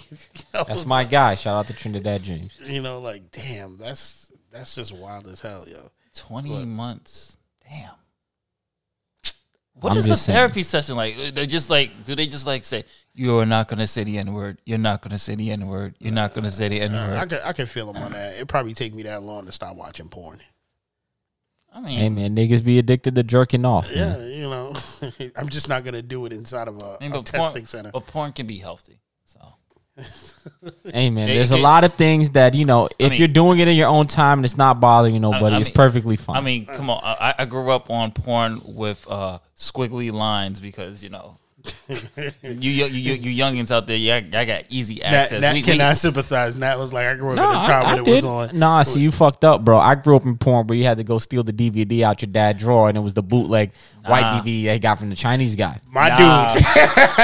[0.54, 2.62] I "That's was my guy." Shout out to Trinidad James.
[2.64, 5.92] you know, like damn, that's that's just wild as hell, yo.
[6.16, 7.38] 20 months.
[7.68, 7.92] Damn.
[9.80, 10.36] What I'm is the just saying.
[10.36, 11.16] therapy session like?
[11.18, 12.84] Uh, they just like, do they just like say,
[13.14, 14.60] you're not going to say the N word.
[14.66, 15.96] You're not going to say the N word.
[16.00, 17.30] You're not going to say the n word.
[17.30, 18.40] can I can feel them on that.
[18.40, 20.42] It probably take me that long to stop watching porn.
[21.74, 23.94] I mean, Hey man, niggas be addicted to jerking off.
[23.94, 24.20] man.
[24.20, 24.76] Yeah, you know,
[25.36, 27.92] I'm just not gonna do it inside of a, I mean, a testing porn, center.
[27.92, 29.00] but porn can be healthy.
[29.26, 29.40] So
[30.86, 32.90] Hey man, there's a lot of things that you know.
[32.98, 35.60] If mean- you're doing it in your own time and it's not bothering nobody, I
[35.60, 36.38] it's perfectly fine.
[36.38, 37.02] I mean, come on.
[37.04, 41.38] I, I grew up on porn with uh, squiggly lines because you know,
[41.90, 45.42] you you you, you youngins out there, yeah, I got easy access.
[45.42, 46.58] Nat We- we- cannot sympathize.
[46.58, 48.16] Nat was like, I grew up no, at a time I, I when it did.
[48.16, 48.60] was on.
[48.60, 49.78] Nah, see, you fucked up, bro.
[49.78, 52.32] I grew up in porn where you had to go steal the DVD out your
[52.32, 53.72] dad's drawer, and it was the bootleg
[54.06, 55.80] white DVD they got from the Chinese guy.
[55.90, 56.54] My Nah.
[56.54, 56.64] dude,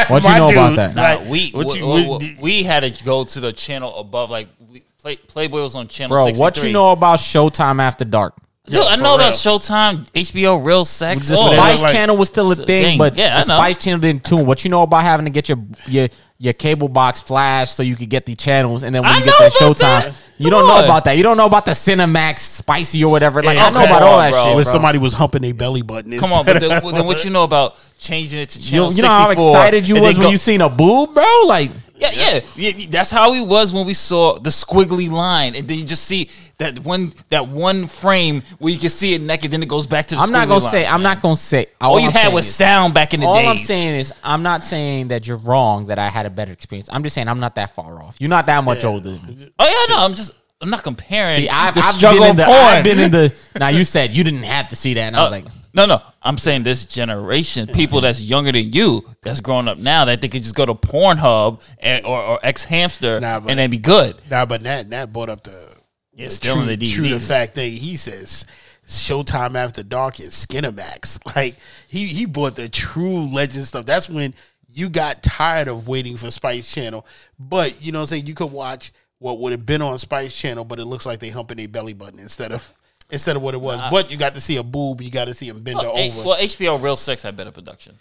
[0.09, 0.95] What you My know about that?
[0.95, 3.95] Nah, Like, we, what we, you- we, what- we had to go to the channel
[3.97, 6.15] above, like we, Play, Playboy was on channel.
[6.15, 6.41] Bro, 63.
[6.41, 8.37] what you know about Showtime After Dark?
[8.65, 9.33] Dude, I for know about.
[9.33, 11.27] Showtime, HBO, Real Sex.
[11.27, 11.51] The all.
[11.51, 12.97] Spice like- Channel was still a thing, thing.
[12.97, 13.43] but Yeah, the.
[13.43, 14.45] Spice Channel didn't tune.
[14.45, 16.07] What you know about having to get your your
[16.39, 19.25] your cable box flashed so you could get the channels, and then when I you
[19.25, 20.13] get that Showtime, that.
[20.37, 21.17] you don't know about that.
[21.17, 23.41] You don't know about the Cinemax Spicy or whatever.
[23.43, 24.45] Like Yeah, I know come about all that bro.
[24.45, 26.17] shit, when somebody was humping their belly button.
[26.19, 29.01] Come on, but then, then what you know about changing it to You, channel you
[29.03, 31.43] know how excited you and was when go- you seen a boob, bro?
[31.47, 31.71] Like
[32.03, 32.87] Yeah, yeah, yeah.
[32.89, 36.29] That's how he was when we saw the squiggly line, and then you just see
[36.57, 39.51] that one that one frame where you can see it naked.
[39.51, 40.15] Then it goes back to.
[40.15, 40.71] the I'm not gonna line.
[40.71, 40.85] say.
[40.85, 41.67] I'm not gonna say.
[41.79, 43.47] All you I'm had was is- sound back in the All days.
[43.47, 45.87] I'm saying is, I'm not saying that you're wrong.
[45.87, 46.89] That I had a better experience.
[46.91, 48.17] I'm just saying I'm not that far off.
[48.19, 49.49] You're not that much older than me.
[49.57, 50.33] Oh yeah, no, I'm just.
[50.61, 51.35] I'm not comparing.
[51.41, 52.45] See, I've, I've been in the.
[52.45, 53.35] I've been in the.
[53.59, 55.85] Now you said you didn't have to see that, and I was Uh, like, no,
[55.85, 56.01] no.
[56.21, 60.27] I'm saying this generation, people that's younger than you, that's growing up now, that they
[60.29, 63.77] could just go to Pornhub and, or, or X Hamster Nah, but- and then be
[63.79, 64.21] good.
[64.29, 65.75] Nah, but Nat Nat brought up the,
[66.13, 67.73] Yeah, the still true, in the true to fact thing.
[67.73, 68.45] He says
[68.87, 71.19] Showtime After Dark is Skinamax.
[71.35, 71.55] Like
[71.87, 73.85] he he brought the true legend stuff.
[73.85, 74.33] That's when
[74.69, 77.05] you got tired of waiting for Spice Channel,
[77.39, 78.25] but you know what I'm saying.
[78.27, 81.29] You could watch what would have been on Spice Channel, but it looks like they
[81.29, 82.71] humping a belly button instead of
[83.13, 83.79] instead of what it was.
[83.89, 84.99] but you got to see a boob.
[85.01, 86.27] You got to see him bend her Well, H- over.
[86.27, 87.97] well, HBO Real Sex had better production.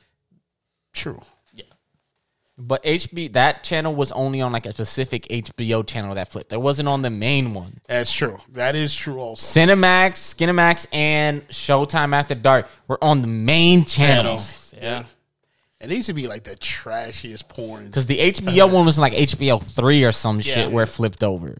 [0.92, 1.20] True.
[1.54, 1.64] Yeah.
[2.58, 6.50] But HB that channel was only on like a specific HBO channel that flipped.
[6.50, 7.80] That wasn't on the main one.
[7.86, 8.40] That's true.
[8.52, 9.20] That is true.
[9.20, 14.40] Also, Cinemax, Skinemax, and Showtime After Dark were on the main channel.
[14.74, 15.04] Yeah.
[15.80, 17.86] it needs to be like the trashiest porn.
[17.86, 20.42] Because the HBO one was like HBO three or some Yeah.
[20.54, 21.58] shit where it flipped over.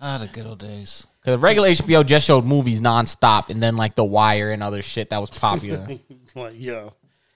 [0.00, 1.07] Ah, the good old days.
[1.20, 4.82] Because the regular HBO just showed movies nonstop, and then like The Wire and other
[4.82, 5.86] shit that was popular.
[6.34, 6.92] like yo,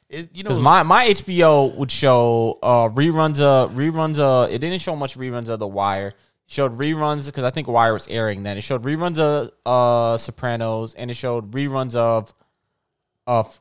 [0.09, 4.59] it, you know, Because my, my HBO would show uh, reruns of reruns of it
[4.59, 6.09] didn't show much reruns of The Wire.
[6.09, 6.15] It
[6.47, 8.59] showed reruns because I think Wire was airing then.
[8.59, 12.33] It showed reruns of uh, Sopranos and it showed reruns of
[13.27, 13.59] of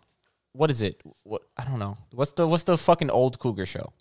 [0.53, 1.01] what is it?
[1.23, 1.97] What I don't know.
[2.11, 3.93] What's the what's the fucking old Cougar show?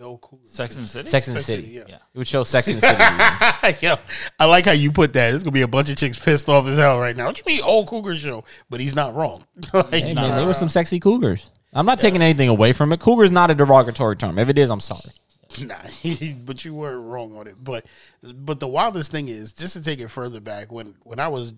[0.00, 0.40] The Yo, cool.
[0.44, 1.08] Sex and the City.
[1.08, 1.62] Sex and the City.
[1.62, 1.96] the yeah.
[2.14, 2.98] It would show Sex and the City.
[3.00, 3.82] reruns.
[3.82, 3.96] Yo,
[4.38, 5.30] I like how you put that.
[5.30, 7.26] There's gonna be a bunch of chicks pissed off as hell right now.
[7.26, 8.44] What you mean, old cougar show?
[8.70, 9.44] But he's not wrong.
[9.74, 11.50] like, Hey, man, there were some sexy cougars.
[11.72, 13.00] I'm not taking anything away from it.
[13.00, 14.38] Cougar is not a derogatory term.
[14.38, 15.12] If it is, I'm sorry.
[15.60, 15.76] Nah,
[16.44, 17.56] but you weren't wrong on it.
[17.62, 17.84] But
[18.22, 21.54] but the wildest thing is just to take it further back when when I was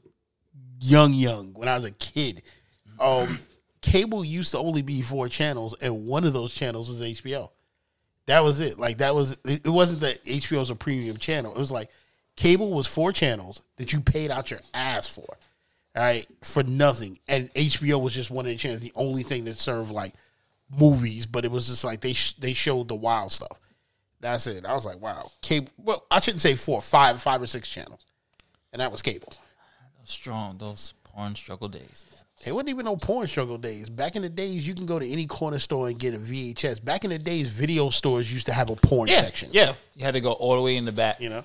[0.81, 2.43] young, young, when I was a kid,
[2.99, 3.39] um,
[3.83, 7.51] cable used to only be four channels, and one of those channels was HBO.
[8.27, 8.79] That was it.
[8.79, 9.67] Like that was it.
[9.67, 11.53] wasn't that HBO was a premium channel.
[11.53, 11.91] It was like
[12.37, 15.37] cable was four channels that you paid out your ass for,
[15.97, 19.45] all right, for nothing, and HBO was just one of the channels, the only thing
[19.45, 20.15] that served like
[20.79, 23.59] movies, but it was just like they sh- they showed the wild stuff.
[24.21, 24.65] That's it.
[24.65, 25.69] I was like, wow, cable.
[25.77, 28.07] Well, I shouldn't say four, five, five or six channels,
[28.73, 29.35] and that was cable.
[30.05, 32.22] Strong those porn struggle days.
[32.45, 33.89] They wasn't even no porn struggle days.
[33.89, 36.85] Back in the days, you can go to any corner store and get a VHS.
[36.85, 39.51] Back in the days, video stores used to have a porn Yeah, section.
[39.53, 39.75] yeah.
[39.95, 41.21] You had to go all the way in the back.
[41.21, 41.45] you know.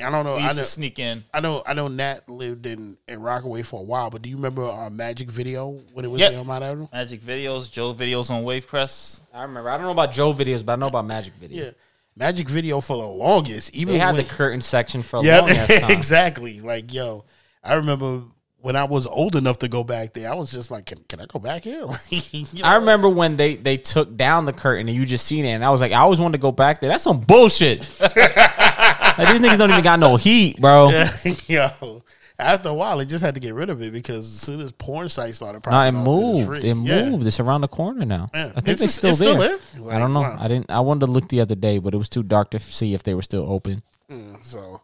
[0.00, 0.34] I don't know.
[0.36, 0.62] We I used know.
[0.64, 1.22] to sneak in.
[1.32, 1.62] I know.
[1.64, 1.86] I know.
[1.86, 5.70] Nat lived in in Rockaway for a while, but do you remember our Magic Video
[5.92, 6.30] when it was Yep.
[6.32, 6.88] there on Mott Avenue?
[6.92, 9.20] Magic videos, Joe videos on Wavecrest.
[9.32, 9.70] I remember.
[9.70, 11.50] I don't know about Joe videos, but I know about Magic videos.
[11.56, 11.70] Yeah,
[12.16, 13.72] Magic Video for the longest.
[13.72, 15.48] Even They had when, the curtain section for a Yeah, long
[15.80, 15.90] time.
[15.92, 16.60] exactly.
[16.60, 17.24] Like, yo,
[17.62, 18.22] I remember
[18.60, 21.20] when I was old enough to go back there, I was just like, can, can
[21.20, 21.86] I go back here?
[22.10, 25.44] You know, I remember when they they took down the curtain and you just seen
[25.44, 26.90] it, and I was like, I always wanted to go back there.
[26.90, 27.88] That's some bullshit.
[28.00, 30.90] like, these niggas don't even got no heat, bro.
[31.46, 32.02] yo,
[32.38, 34.72] after a while, they just had to get rid of it because as soon as
[34.72, 36.64] porn sites started, No, it moved.
[36.64, 36.76] It.
[36.76, 37.10] Yeah.
[37.10, 37.26] moved.
[37.26, 38.30] It's around the corner now.
[38.34, 38.52] Yeah.
[38.56, 39.58] I think It's just- still, it's there.
[39.72, 39.94] still there?
[39.94, 40.22] I don't know.
[40.22, 40.36] Wow.
[40.38, 40.70] I didn't.
[40.70, 43.02] I wanted to look the other day, but it was too dark to see if
[43.02, 43.82] they were still open.
[44.10, 44.80] Mm, so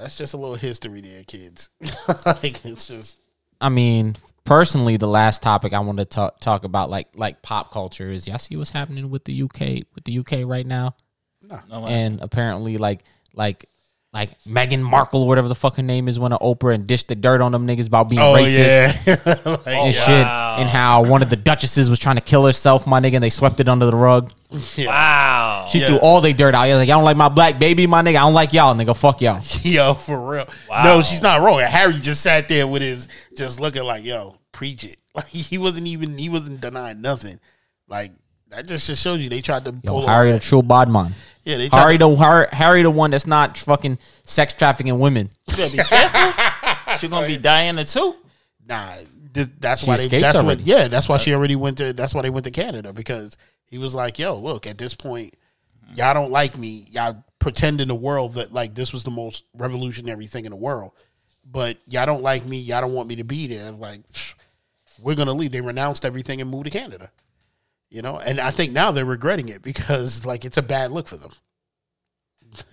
[0.00, 1.70] that's just a little history there, kids.
[2.26, 3.18] like, it's just
[3.60, 7.72] I mean, personally, the last topic I wanted to talk, talk about, like like pop
[7.72, 10.96] culture, is y'all see what's happening with the UK with the UK right now,
[11.68, 13.68] No, and apparently, like like
[14.12, 17.14] like Meghan Markle, or whatever the fucking name is, went to Oprah and dished the
[17.14, 21.22] dirt on them niggas about being oh racist yeah, Like, and shit, and how one
[21.22, 23.86] of the duchesses was trying to kill herself, my nigga, and they swept it under
[23.86, 24.32] the rug.
[24.78, 25.66] wow.
[25.70, 25.86] She Yeah.
[25.86, 26.64] threw all they dirt out.
[26.66, 28.16] He like, I don't like my black baby, my nigga.
[28.16, 28.96] I don't like y'all, nigga.
[28.96, 29.40] Fuck y'all.
[29.62, 30.48] yo, for real.
[30.68, 31.60] No, she's not wrong.
[31.60, 33.06] Harry just sat there with his
[33.36, 34.96] just looking like, yo, preach it.
[35.12, 37.40] Like he wasn't even he wasn't denying nothing.
[37.88, 38.12] Like
[38.50, 41.12] that just, just shows you they tried to Yo, pull Harry, on- the true bodman.
[41.44, 44.98] Yeah, they tried Harry, to, the Har- Harry, the one that's not fucking sex trafficking
[44.98, 45.30] women.
[45.50, 46.44] You better be careful.
[46.98, 48.16] She gonna be Diana too.
[48.68, 48.92] nah.
[49.32, 50.02] th- that's She why they.
[50.04, 50.60] escaped That's what.
[50.66, 51.92] Yeah, that's why she already went to.
[51.92, 55.34] That's why they went to Canada because he was like, "Yo, look, at this point,
[55.94, 56.88] y'all don't like me.
[56.90, 60.56] Y'all pretend in the world that like this was the most revolutionary thing in the
[60.56, 60.90] world,
[61.50, 62.58] but y'all don't like me.
[62.58, 63.70] Y'all don't want me to be there.
[63.70, 64.02] Like,
[65.00, 65.52] we're gonna leave.
[65.52, 67.10] They renounced everything and moved to Canada.
[67.90, 71.08] You know, and I think now they're regretting it because like it's a bad look
[71.08, 71.32] for them.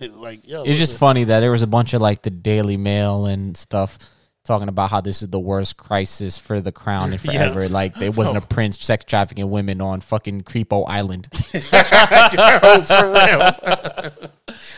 [0.00, 0.98] like, yo, It's just listen.
[0.98, 3.98] funny that there was a bunch of like the Daily Mail and stuff
[4.44, 7.32] talking about how this is the worst crisis for the crown and Yeah.
[7.48, 7.68] forever.
[7.68, 11.28] Like there wasn't a prince sex trafficking women on fucking Creepo Island.
[11.52, 11.60] Real.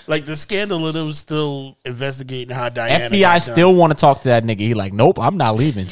[0.07, 3.14] like the scandal of them still investigating how Diana.
[3.14, 4.61] FBI still want to talk to that nigga.
[4.61, 5.86] He like, nope, I'm not leaving.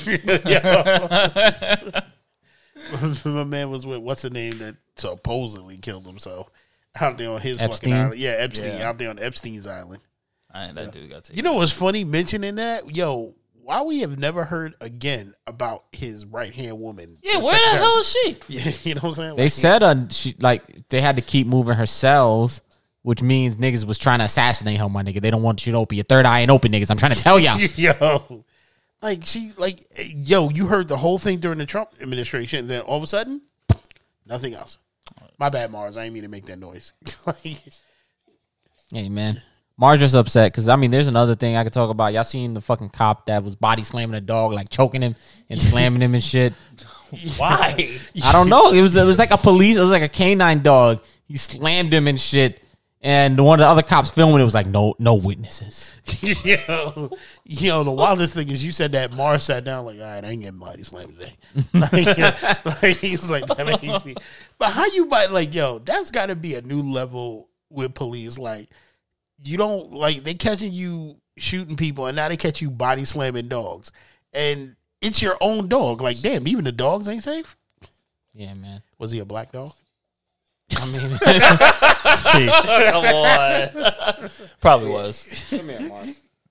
[3.24, 6.50] My man was with what's the name that supposedly killed himself
[7.00, 7.90] out there on his Epstein?
[7.92, 8.20] fucking island.
[8.20, 8.88] Yeah, Epstein Yeah.
[8.88, 10.00] out there on Epstein's island.
[10.52, 11.36] I ain't that dude got to.
[11.36, 12.96] You know what's funny mentioning that?
[12.96, 17.18] Yo, why we have never heard again about his right hand woman?
[17.22, 17.78] yeah, where the secretary.
[17.82, 18.36] hell is she?
[18.48, 19.36] Yeah, you know what I'm saying?
[19.36, 22.62] They Like, said uh, she like they had to keep moving her cells,
[23.02, 25.20] which means niggas was trying to assassinate her, my nigga.
[25.20, 26.90] They don't want you to open your third eye and open niggas.
[26.90, 27.58] I'm trying to tell y'all.
[27.76, 28.44] yo,
[29.02, 32.80] like she, like yo, you heard the whole thing during the Trump administration, and then
[32.82, 33.42] all of a sudden,
[34.26, 34.78] nothing else.
[35.38, 35.96] My bad, Mars.
[35.96, 36.92] I didn't mean to make that noise.
[37.26, 37.60] Like,
[38.90, 39.34] Hey man,
[39.76, 42.14] Marjo's upset because I mean, there's another thing I could talk about.
[42.14, 45.14] Y'all seen the fucking cop that was body slamming a dog, like choking him
[45.50, 46.54] and slamming him and shit.
[47.36, 47.98] Why?
[48.24, 48.72] I don't know.
[48.72, 49.76] It was it was like a police.
[49.76, 51.02] It was like a canine dog.
[51.26, 52.62] He slammed him and shit.
[53.00, 55.92] And one of the other cops filming it was like, no, no witnesses.
[56.44, 57.10] yo,
[57.44, 60.30] yo, the wildest thing is you said that Mars sat down like, all right, I
[60.30, 61.36] ain't getting body slammed today.
[61.74, 64.16] like, like, he was like, that ain't me.
[64.58, 68.36] But how you buy like, yo, that's got to be a new level with police.
[68.36, 68.68] Like,
[69.44, 73.46] you don't like they catching you shooting people, and now they catch you body slamming
[73.46, 73.92] dogs,
[74.32, 76.00] and it's your own dog.
[76.00, 77.56] Like, damn, even the dogs ain't safe.
[78.34, 78.82] Yeah, man.
[78.98, 79.72] Was he a black dog?
[80.76, 81.18] I mean,
[82.90, 84.30] Come on.
[84.60, 85.46] Probably was.
[85.50, 86.06] Come here, Mark.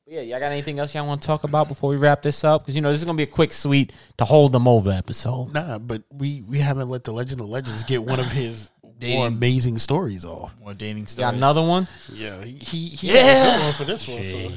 [0.10, 2.62] Yeah, y'all got anything else y'all want to talk about before we wrap this up?
[2.64, 5.54] Because you know this is gonna be a quick, sweet to hold them over episode.
[5.54, 9.18] Nah, but we we haven't let the Legend of Legends get one of his Dating.
[9.18, 10.56] more amazing stories off.
[10.62, 11.26] More dating stories.
[11.26, 11.88] Got another one.
[12.14, 13.22] Yeah, he he, he Yeah.
[13.24, 14.24] had a good one for this one.
[14.24, 14.52] So.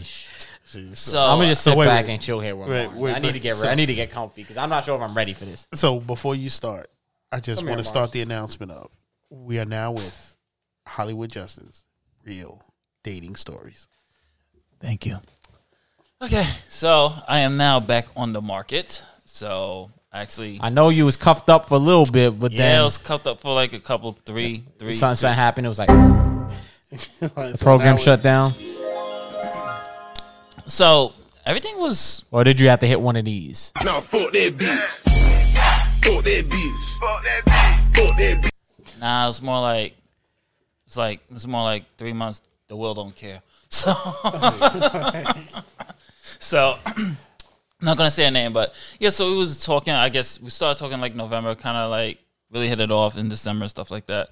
[0.62, 2.12] So, So I'm gonna just so sit wait, back wait.
[2.14, 2.54] and chill here.
[2.54, 4.56] Where Wait, I'm wait, I need to get So- I need to get comfy because
[4.56, 5.66] I'm not sure if I'm ready for this.
[5.74, 6.88] so before you start,
[7.32, 8.88] I just want to start the announcement of
[9.30, 10.36] we are now with
[10.86, 11.84] Hollywood Justin's
[12.26, 12.62] real
[13.02, 13.88] dating stories.
[14.80, 15.18] Thank you.
[16.22, 19.04] Okay, so I am now back on the market.
[19.24, 22.84] So actually, I know you was cuffed up for a little bit, but yeah, I
[22.84, 24.94] was cuffed up for like a couple, three, three.
[24.94, 25.66] something, something happened.
[25.66, 25.88] It was like
[27.20, 28.50] the program shut down,
[30.68, 31.14] So
[31.46, 33.72] everything was or did you have to hit one of these?
[33.84, 34.80] Nah, fuck that bitch.
[36.04, 37.00] Fuck that bitch.
[37.00, 37.96] Fuck that bitch.
[37.96, 38.49] Fuck that bitch.
[39.00, 39.28] Nah.
[39.28, 39.96] It's more like
[40.86, 42.42] it's like it's more like three months.
[42.68, 43.42] The will don't care.
[43.72, 43.94] So,
[46.40, 46.76] so
[47.80, 49.10] not gonna say a name, but yeah.
[49.10, 49.94] So we was talking.
[49.94, 52.18] I guess we started talking like November, kind of like
[52.50, 54.30] really hit it off in December and stuff like that.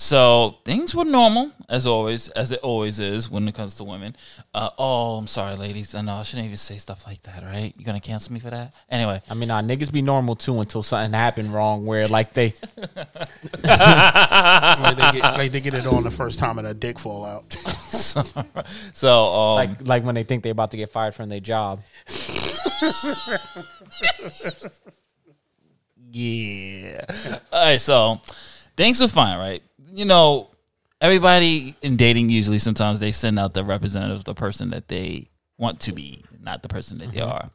[0.00, 4.16] So things were normal as always, as it always is when it comes to women.
[4.54, 5.94] Uh, oh, I'm sorry, ladies.
[5.94, 7.74] I know I shouldn't even say stuff like that, right?
[7.76, 8.72] You gonna cancel me for that?
[8.88, 12.54] Anyway, I mean, nah, niggas be normal too until something happened wrong where like they
[13.62, 17.26] like, they get, like they get it on the first time and a dick fall
[17.26, 17.52] out.
[17.52, 18.22] so,
[18.94, 21.82] so um, like like when they think they're about to get fired from their job.
[26.12, 27.04] Yeah.
[27.52, 28.20] All right, so
[28.76, 29.62] things were fine, right?
[29.92, 30.48] You know,
[31.00, 35.28] everybody in dating usually sometimes they send out the representative of the person that they
[35.58, 37.30] want to be, not the person that they mm-hmm.
[37.30, 37.50] are.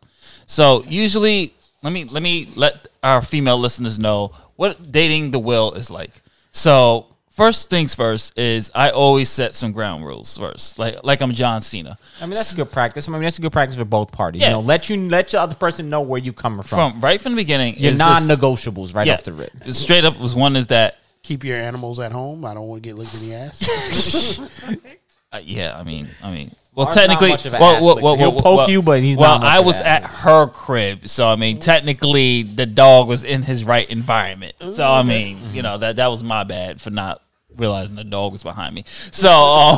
[0.45, 5.73] So usually, let me let me let our female listeners know what dating the will
[5.73, 6.11] is like.
[6.51, 11.31] So first things first is I always set some ground rules first, like like I'm
[11.31, 11.97] John Cena.
[12.21, 13.07] I mean, that's a good practice.
[13.07, 14.41] I mean, that's a good practice for both parties.
[14.41, 14.47] Yeah.
[14.47, 16.93] You know, let you let your other person know where you coming from.
[16.93, 19.51] From right from the beginning, Your non-negotiables right yeah, off the rip.
[19.71, 22.45] Straight up was one is that Keep your animals at home.
[22.45, 24.79] I don't want to get licked in the ass.
[25.33, 28.15] Uh, yeah, I mean, I mean, well, Mark's technically, much of an well, well, well,
[28.15, 29.33] He'll well, poke well, you, but he's well.
[29.33, 33.25] not much I was at ass her crib, so I mean, technically, the dog was
[33.25, 34.53] in his right environment.
[34.71, 37.21] So I mean, you know that that was my bad for not
[37.57, 38.85] realizing the dog was behind me.
[39.11, 39.77] So, um,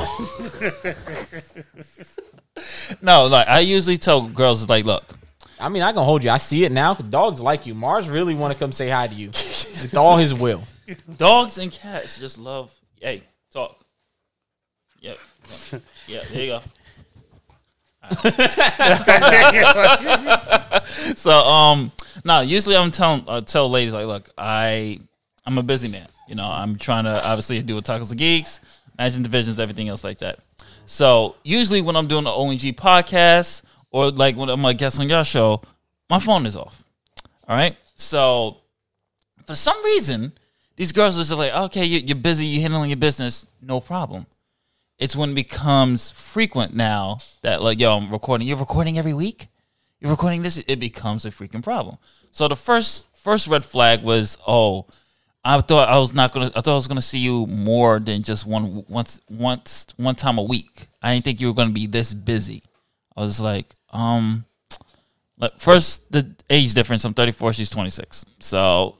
[3.01, 5.03] no, like I usually tell girls, is like, look,
[5.59, 6.29] I mean, I can hold you.
[6.29, 6.93] I see it now.
[6.93, 7.73] Dogs like you.
[7.73, 10.61] Mars really want to come say hi to you with all his will.
[11.17, 12.73] dogs and cats just love.
[12.99, 13.83] Hey, talk.
[15.01, 15.17] Yep.
[15.71, 16.61] Yeah, yeah, there you go.
[21.15, 21.91] so um
[22.23, 24.97] no usually i'm telling I tell ladies like look i
[25.45, 28.61] i'm a busy man you know i'm trying to obviously do with tacos and geeks
[28.97, 30.39] managing divisions everything else like that
[30.85, 33.61] so usually when i'm doing the ong podcast
[33.91, 35.61] or like when i'm a guest on your show
[36.09, 36.85] my phone is off
[37.45, 38.55] all right so
[39.45, 40.31] for some reason
[40.77, 44.25] these girls are just like okay you- you're busy you're handling your business no problem.
[44.97, 48.47] It's when it becomes frequent now that like yo i'm recording.
[48.47, 49.47] You're recording every week?
[49.99, 50.57] You're recording this?
[50.67, 51.97] It becomes a freaking problem.
[52.31, 54.85] So the first first red flag was oh
[55.43, 58.23] i thought i was not gonna i thought i was gonna see you more than
[58.23, 60.87] just one once once one time a week.
[61.01, 62.63] I didn't think you were gonna be this busy.
[63.15, 64.45] I was like um
[65.39, 68.95] like first the age difference i'm 34 she's 26 so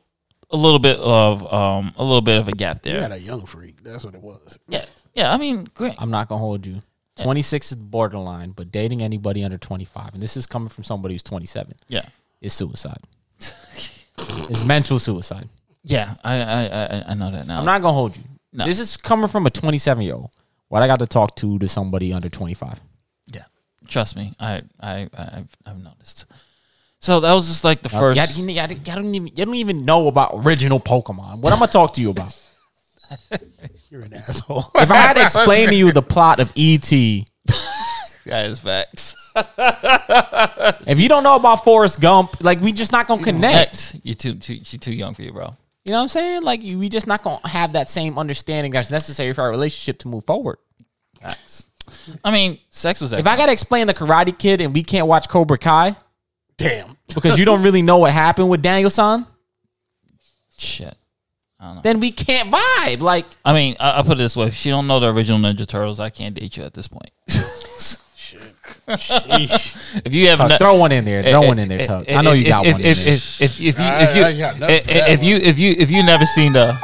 [0.52, 2.94] a little bit of um a little bit of a gap there.
[2.94, 3.84] you there had a young freak.
[3.84, 4.60] That's what it was.
[4.68, 6.82] yeah yeah i mean great I'm not gonna hold you.
[7.18, 11.16] 26 is the borderline, but dating anybody under 25, and this is coming from somebody
[11.16, 12.06] who's 27, yeah
[12.42, 13.00] is suicide.
[13.40, 15.50] it's mental suicide.
[15.84, 17.60] Yeah, I I I, I know that now.
[17.60, 18.24] I'm not gonna hold you.
[18.54, 18.66] No.
[18.66, 20.32] This is coming from a 27 year old.
[20.70, 22.82] What I got to talk to to somebody under 25.
[23.28, 23.44] Yeah,
[23.88, 26.26] trust me, I I I've, I've noticed.
[27.00, 28.18] So that was just like the first.
[28.38, 31.40] y'all- y'all- y'all don't even, you don't even know about original Pokemon.
[31.40, 32.38] What am I'm gonna talk to you about?
[33.90, 34.66] You're an asshole.
[34.76, 36.90] If I had to explain to you the plot of E ET,
[38.26, 39.16] that is facts.
[40.88, 43.96] if you don't know about Forrest Gump, like we just not gonna connect.
[44.04, 45.56] You're too, too she too young for you, bro.
[45.86, 46.42] You know what I'm saying?
[46.44, 50.00] Like you- we just not gonna have that same understanding that's necessary for our relationship
[50.00, 50.58] to move forward.
[51.22, 51.68] Facts.
[52.26, 53.14] I mean, sex was.
[53.14, 55.96] If I gotta explain the Karate Kid and we can't watch Cobra Kai
[56.58, 56.98] Damn.
[57.14, 59.28] because you don't really know what happened with Daniel-san,
[60.58, 60.96] shit.
[61.84, 63.02] then we can't vibe.
[63.02, 65.40] Like I mean, I, I'll put it this way: if she don't know the original
[65.40, 67.12] Ninja Turtles, I can't date you at this point.
[68.88, 70.02] Sheesh.
[70.06, 71.22] if you have Tuck, not, throw one in there.
[71.24, 72.06] Throw eh, one in there, eh, Tuck.
[72.08, 73.14] Eh, I know you got if, one in If, there.
[73.14, 75.60] if, if, if you if you I got nothing if, for that if you if
[75.60, 76.78] you if you never seen the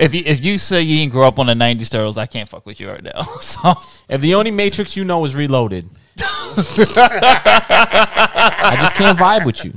[0.00, 2.48] if you if you say you didn't grow up on the '90s turtles, I can't
[2.48, 3.22] fuck with you right now.
[3.40, 3.74] So
[4.08, 5.88] If the only Matrix you know is Reloaded,
[7.42, 9.72] I just can't vibe with you.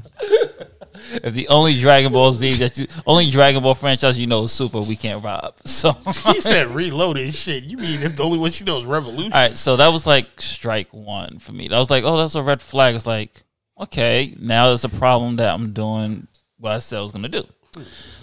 [1.23, 4.51] if the only Dragon Ball Z that you only Dragon Ball franchise you know is
[4.51, 5.53] Super, we can't rob.
[5.65, 5.91] So
[6.33, 7.63] He said reloaded shit.
[7.63, 9.33] You mean if the only one she knows is Revolution?
[9.33, 11.67] All right, so that was like strike one for me.
[11.67, 12.95] That was like, oh, that's a red flag.
[12.95, 13.43] It's like,
[13.79, 17.45] okay, now there's a problem that I'm doing what I said I was gonna do.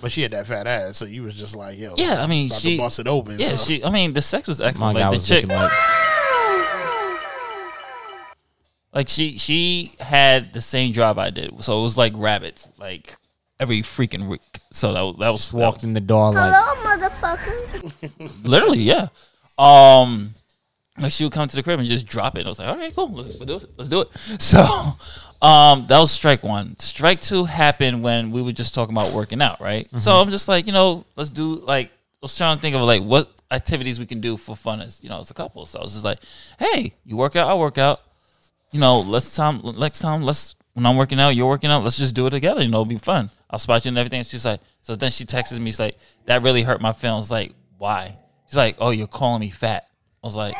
[0.01, 2.47] But she had that fat ass, so you was just like, yo, Yeah, I mean,
[2.47, 3.39] about she to bust it open.
[3.39, 3.57] Yeah, so.
[3.57, 3.85] she.
[3.85, 4.97] I mean, the sex was My excellent.
[4.97, 5.73] guy Like the was chick, looking like
[8.95, 13.17] like she she had the same job I did, so it was like rabbits, like
[13.59, 14.59] every freaking week.
[14.73, 18.45] So that was, that was walked in the door like Hello, motherfucker.
[18.45, 19.09] literally, yeah.
[19.57, 20.35] Um,
[21.01, 22.45] like she would come to the crib and just drop it.
[22.45, 23.71] I was like, all right, cool, let's, let's do it.
[23.77, 24.09] Let's do it.
[24.41, 24.63] So,
[25.41, 26.79] um, that was strike one.
[26.79, 29.89] Strike two happened when we were just talking about working out, right?
[29.97, 31.91] So I'm just like, you know, let's do like I
[32.23, 35.09] was trying to think of like what activities we can do for fun as you
[35.09, 35.67] know as a couple.
[35.67, 36.19] So I was just like,
[36.59, 38.01] hey, you work out, I work out.
[38.73, 41.99] You know, let's time next time let's when I'm working out, you're working out, let's
[41.99, 42.63] just do it together.
[42.63, 43.31] You know, it'll be fun.
[43.51, 44.23] I'll spot you and everything.
[44.25, 47.31] She's like, so then she texts me, she's like, that really hurt my feelings.
[47.31, 48.17] Like, why?
[48.47, 49.87] She's like, oh, you're calling me fat.
[50.23, 50.57] I was like,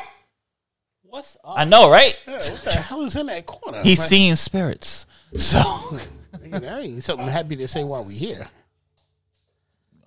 [1.03, 1.55] what's up?
[1.57, 2.17] I know, right?
[2.27, 3.83] Yeah, what the hell is in that corner?
[3.83, 5.07] He's Like, seeing spirits.
[5.37, 5.61] So,
[6.37, 8.49] nigga, that ain't something happy to say while we here.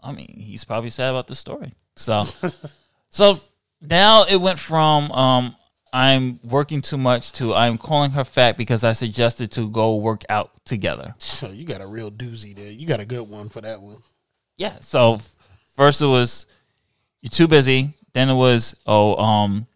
[0.04, 1.74] I mean, he's probably sad about the story.
[1.96, 2.26] So,
[3.10, 3.40] so
[3.82, 5.56] now it went from um,
[5.96, 10.26] I'm working too much to I'm calling her fat because I suggested to go work
[10.28, 11.16] out together.
[11.20, 12.70] So you got a real doozy there.
[12.70, 14.04] You got a good one for that one.
[14.58, 14.76] Yeah.
[14.82, 15.22] So
[15.78, 16.48] first it was
[17.22, 17.94] you're too busy.
[18.12, 19.68] Then it was oh um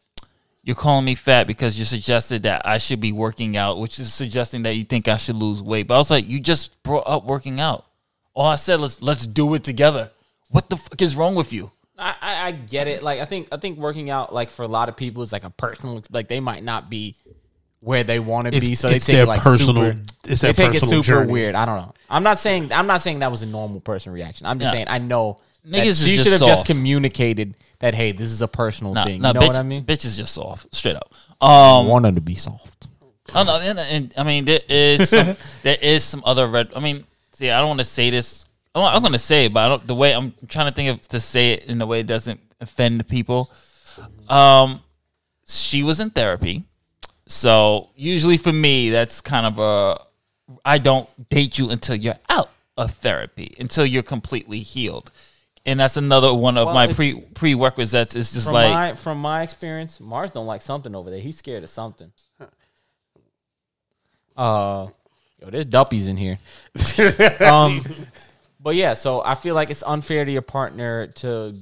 [0.61, 4.13] you're calling me fat because you suggested that I should be working out, which is
[4.13, 5.87] suggesting that you think I should lose weight.
[5.87, 7.85] But I was like, you just brought up working out.
[8.33, 10.11] All I said let's let's do it together.
[10.49, 11.71] What the fuck is wrong with you?
[11.99, 13.03] I, I, I get it.
[13.03, 15.43] Like I think I think working out like for a lot of people is like
[15.43, 17.15] a personal like they might not be
[17.81, 20.01] where they want to be, It's- so they take their it like personal- super.
[20.25, 21.31] it's they their take it super journey.
[21.31, 21.55] weird.
[21.55, 21.93] I don't know.
[22.09, 24.45] I'm not saying I'm not saying that was a normal person reaction.
[24.47, 24.77] I'm just Yeah.
[24.77, 28.31] saying I know that Niggas is she just should have just communicated that hey, this
[28.31, 29.21] is a personal Nah, thing.
[29.21, 29.83] nah, you know bitch, what I mean?
[29.85, 31.13] Bitch is just soft, straight up.
[31.41, 32.87] I Um, want her to be soft.
[33.35, 36.69] Oh no, and, and I mean there is some there is some other red.
[36.75, 38.45] I mean, see, I don't want to say this.
[38.75, 39.87] I'm, I'm going to say it, but I don't.
[39.87, 42.39] The way I'm trying to think of to say it in a way it doesn't
[42.59, 43.49] offend people.
[44.27, 44.81] Um,
[45.47, 46.63] she was in therapy,
[47.25, 50.01] so usually for me that's kind of a.
[50.65, 55.11] I don't date you until you're out of therapy, until you're completely healed,
[55.65, 58.15] and that's another one of Well, my it's- pre prerequisites.
[58.15, 61.19] It's just From like my from my experience, Mars don't like something over there.
[61.19, 62.11] He's scared of something.
[64.37, 64.87] Uh,
[65.41, 66.39] yo, there's duppies in here.
[67.45, 67.83] um,
[68.59, 71.55] but yeah, so I feel like it's unfair to your partner to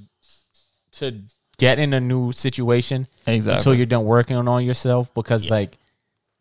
[0.94, 1.22] to
[1.58, 3.58] get in a new situation Exactly.
[3.58, 5.78] until you're done working on yourself because like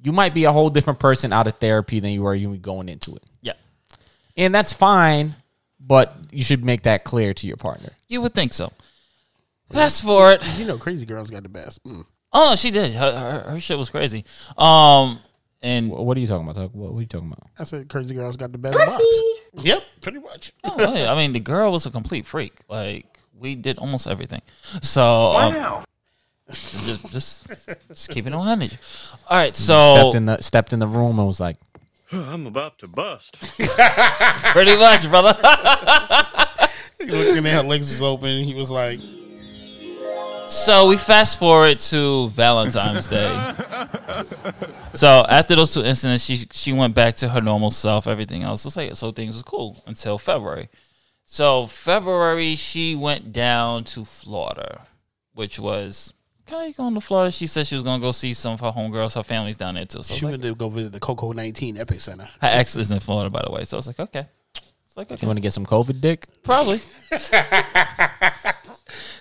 [0.03, 2.89] you might be a whole different person out of therapy than you were you going
[2.89, 3.23] into it.
[3.43, 3.55] yeah.
[4.37, 5.35] And that's fine,
[5.81, 7.89] but you should make that clear to your partner.
[8.09, 8.71] You would think so.
[9.73, 10.43] Fast forward.
[10.59, 11.83] You know, crazy girls got the best.
[11.85, 12.05] Mm.
[12.33, 12.93] Oh she did.
[12.93, 14.25] Her, her, her shit was crazy.
[14.59, 15.19] Um,
[15.67, 16.57] and Wh- What are you talking about?
[16.61, 17.49] Talk- What, what are you talking about?
[17.59, 19.05] I said crazy girls got the best box.
[19.55, 20.53] Yep, pretty much.
[20.65, 22.53] oh, yeah, I mean, the girl was a complete freak.
[22.69, 23.07] Like
[23.39, 24.43] we did almost everything.
[24.83, 25.03] So
[25.33, 25.85] um,
[26.51, 27.47] just, just
[27.89, 28.79] just keep it on hundred.
[29.31, 31.57] All right, so stepped in the stepped in the room and was like,
[32.13, 33.39] I'm about to bust.
[34.53, 35.35] pretty much, brother.
[36.99, 38.45] He looked in her legs was open.
[38.45, 39.01] He was like,
[40.49, 43.31] So we fast forward to Valentine's Day.
[44.91, 48.07] so after those two incidents, she she went back to her normal self.
[48.07, 50.69] Everything else was like so things was cool until February.
[51.25, 54.87] So February, she went down to Florida,
[55.35, 56.15] which was
[56.49, 56.73] okay.
[56.73, 59.17] Going to Florida, she said she was gonna go see some of her homegirls.
[59.17, 60.03] Her family's down there too.
[60.05, 62.29] So I was she like, went to go visit the Coco 19 epicenter.
[62.41, 63.65] her ex is in Florida, by the way.
[63.65, 64.27] So I was like, okay.
[64.87, 65.21] It's like okay.
[65.21, 66.81] "You want to get some COVID dick?" Probably.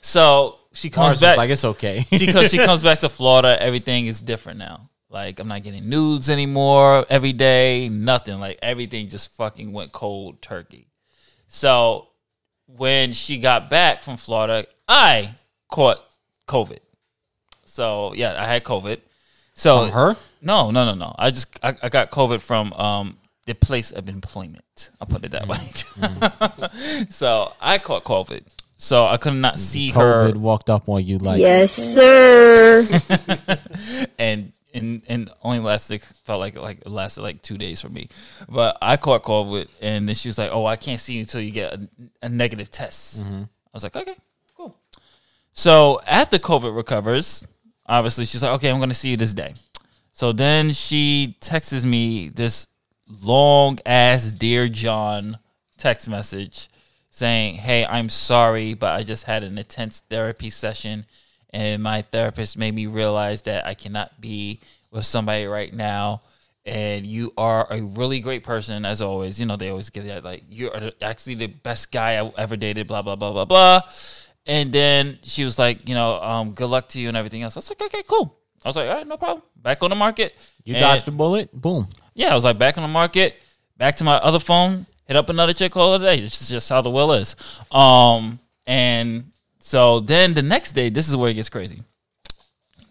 [0.02, 1.38] so she comes Mars back.
[1.38, 2.52] like, "It's okay." she comes.
[2.52, 3.58] She comes back to Florida.
[3.62, 4.90] Everything is different now.
[5.10, 7.90] Like I'm not getting nudes anymore every day.
[7.90, 8.40] Nothing.
[8.40, 10.88] Like everything just fucking went cold turkey.
[11.48, 12.10] So
[12.68, 15.36] when she got back from Florida, I
[15.70, 16.04] caught
[16.48, 16.80] COVID.
[17.64, 19.00] So yeah, I had COVID.
[19.54, 20.18] So From her?
[20.42, 21.16] No, no, no, no.
[21.18, 24.90] I just I, I got COVID from um the place of employment.
[25.00, 27.06] I'll put it that way.
[27.10, 28.44] so I caught COVID.
[28.86, 32.88] So I could not see her COVID walked up on you like, Yes, sir.
[34.20, 38.10] and and and only lasted felt like like it lasted like two days for me.
[38.48, 41.42] But I caught COVID, and then she was like, "Oh, I can't see you until
[41.42, 41.90] you get a,
[42.22, 43.42] a negative test." Mm-hmm.
[43.46, 44.18] I was like, "Okay,
[44.56, 44.78] cool."
[45.54, 47.44] So after COVID recovers,
[47.88, 49.56] obviously she's like, "Okay, I'm going to see you this day."
[50.14, 52.68] So then she texts me this
[53.24, 55.40] long ass dear John
[55.76, 56.70] text message
[57.16, 61.06] saying, "Hey, I'm sorry, but I just had an intense therapy session,
[61.52, 64.60] and my therapist made me realize that I cannot be
[64.92, 66.22] with somebody right now."
[66.66, 69.40] And you are a really great person, as always.
[69.40, 72.56] You know they always give that like you are actually the best guy I ever
[72.58, 72.88] dated.
[72.88, 73.82] Blah blah blah blah blah.
[74.48, 77.56] And then she was like, you know, um, good luck to you and everything else.
[77.56, 78.38] I was like, okay, cool.
[78.64, 79.42] I was like, all right, no problem.
[79.56, 80.36] Back on the market.
[80.64, 81.52] You And- dodged the bullet.
[81.54, 81.88] Boom.
[82.14, 83.42] yeah, I was like back on the market,
[83.78, 86.20] back to my other phone, hit up another chick all day.
[86.20, 87.36] This is just how the will is.
[87.72, 91.84] Um, and so then the next day, this is where it gets crazy.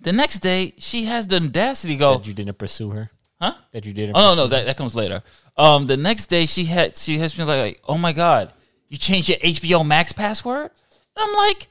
[0.00, 3.10] The next day, she has the audacity to go, That you didn't pursue her.
[3.40, 3.54] huh?
[3.72, 4.16] That you didn't.
[4.16, 5.22] Oh no, no, that, that comes later.
[5.56, 8.52] Um, the next day she had she has me like, like, oh my god,
[8.88, 10.70] you changed your HBO Max password.
[11.16, 11.68] And I'm like,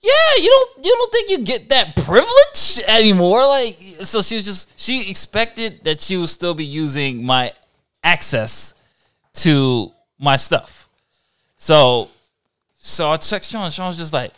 [0.00, 3.46] yeah, you don't you don't think you get that privilege anymore?
[3.46, 7.52] Like, so she was just she expected that she would still be using my
[8.02, 8.72] access
[9.34, 10.88] to my stuff.
[11.56, 12.08] So,
[12.78, 13.70] so I text Sean.
[13.70, 14.32] Sean was just like,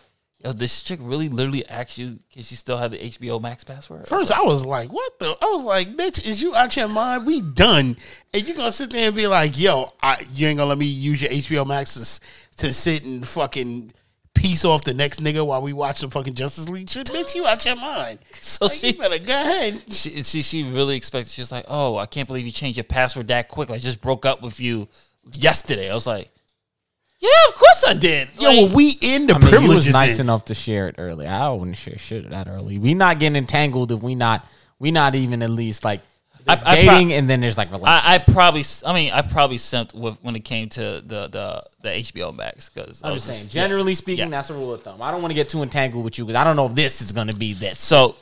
[0.45, 4.07] yo, this chick really literally asked you, can she still have the HBO Max password?
[4.07, 7.27] First, I was like, "What the?" I was like, "Bitch, is you out your mind?
[7.27, 7.97] We done?"
[8.35, 10.87] And you gonna sit there and be like, "Yo, I, you ain't gonna let me
[10.87, 13.93] use your HBO Max to, to sit and fucking
[14.35, 17.07] piece off the next nigga while we watch some fucking Justice League shit?
[17.09, 18.19] Bitch, you out your mind?
[18.35, 21.31] So Like, she you better go ahead." she, she she really expected.
[21.31, 23.71] She was like, "Oh, I can't believe you changed your password that quick.
[23.71, 24.89] I just broke up with you
[25.39, 26.31] yesterday." I was like,
[27.21, 29.87] "Yeah, of course I did." Yo, Like, when we in the I mean, you privileges,
[29.87, 30.23] was nice in.
[30.23, 31.27] enough to share it early.
[31.27, 32.79] I wouldn't share shit that early.
[32.79, 36.01] We not getting entangled if we not we not even at least like
[36.49, 38.05] I- I dating pro- and then there's like relationship.
[38.05, 41.63] I, I probably, I mean, I probably simped with when it came to the the
[41.83, 45.03] the HBO Max because I'm just saying, generally speaking, that's a rule of thumb.
[45.03, 47.01] I don't want to get too entangled with you because I don't know if this
[47.01, 47.79] is going to be this.
[47.79, 48.17] So,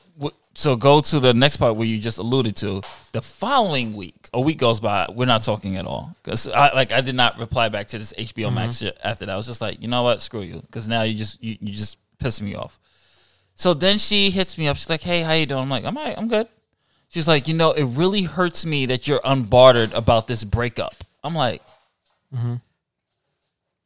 [0.54, 2.82] so go to the next part where you just alluded to.
[3.12, 6.92] The following week, a week goes by, we're not talking at all because I like
[6.92, 8.54] I did not reply back to this HBO mm-hmm.
[8.56, 9.32] Max shit after that.
[9.32, 11.72] I was just like, you know what, screw you, because now you just you, you
[11.72, 12.78] just pissing me off.
[13.54, 14.76] So then she hits me up.
[14.76, 15.60] She's like, hey, how you doing?
[15.60, 16.48] I'm like, I'm all right, I'm good.
[17.10, 20.94] She's like, you know, it really hurts me that you're unbartered about this breakup.
[21.24, 21.60] I'm like,
[22.32, 22.54] mm-hmm.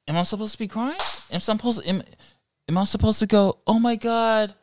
[0.07, 0.99] am I supposed to be crying?
[1.31, 2.03] Am I supposed am,
[2.68, 3.57] am I supposed to go?
[3.66, 4.55] Oh my god,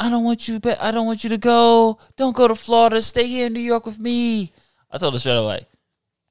[0.00, 0.58] I don't want you.
[0.58, 2.00] But I don't want you to go.
[2.16, 3.00] Don't go to Florida.
[3.00, 4.52] Stay here in New York with me.
[4.90, 5.64] I told her straight away,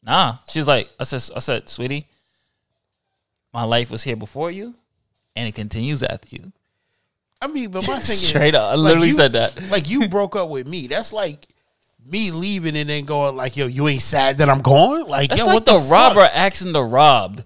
[0.03, 0.39] nah.
[0.49, 2.05] She's like, I said, I said, sweetie,
[3.53, 4.75] my life was here before you,
[5.37, 6.51] and it continues after you.
[7.41, 9.69] I mean, but my thing is, Straight up, I like, literally you- said that.
[9.69, 10.87] Like you broke up with me.
[10.87, 11.47] That's like
[12.05, 15.39] me leaving and then going like, "Yo, you ain't sad that I'm gone." Like, That's
[15.39, 17.43] yo, like what the, the, robber asking the robbed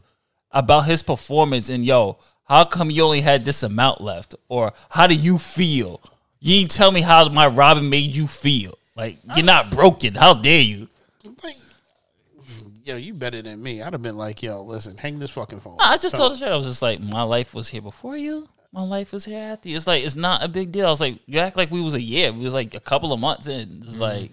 [0.52, 4.36] about his performance and yo, how come you only had this amount left?
[4.50, 6.02] Or how do you feel?
[6.40, 8.78] You ain't tell me how my robbing made you feel.
[8.96, 10.16] Like you're not broken.
[10.16, 10.88] How dare you?
[11.44, 11.58] Like,
[12.84, 13.82] yo, you better than me.
[13.82, 16.38] I'd have been like, "Yo, listen, hang this fucking phone." Nah, I just told her
[16.38, 16.52] straight.
[16.52, 18.48] I was just like, my life was here before you.
[18.72, 19.76] My life was here after you.
[19.76, 20.88] It's like it's not a big deal.
[20.88, 22.32] I was like, you act like we was a year.
[22.32, 23.82] We was like a couple of months in.
[23.84, 24.02] It's mm-hmm.
[24.02, 24.32] like,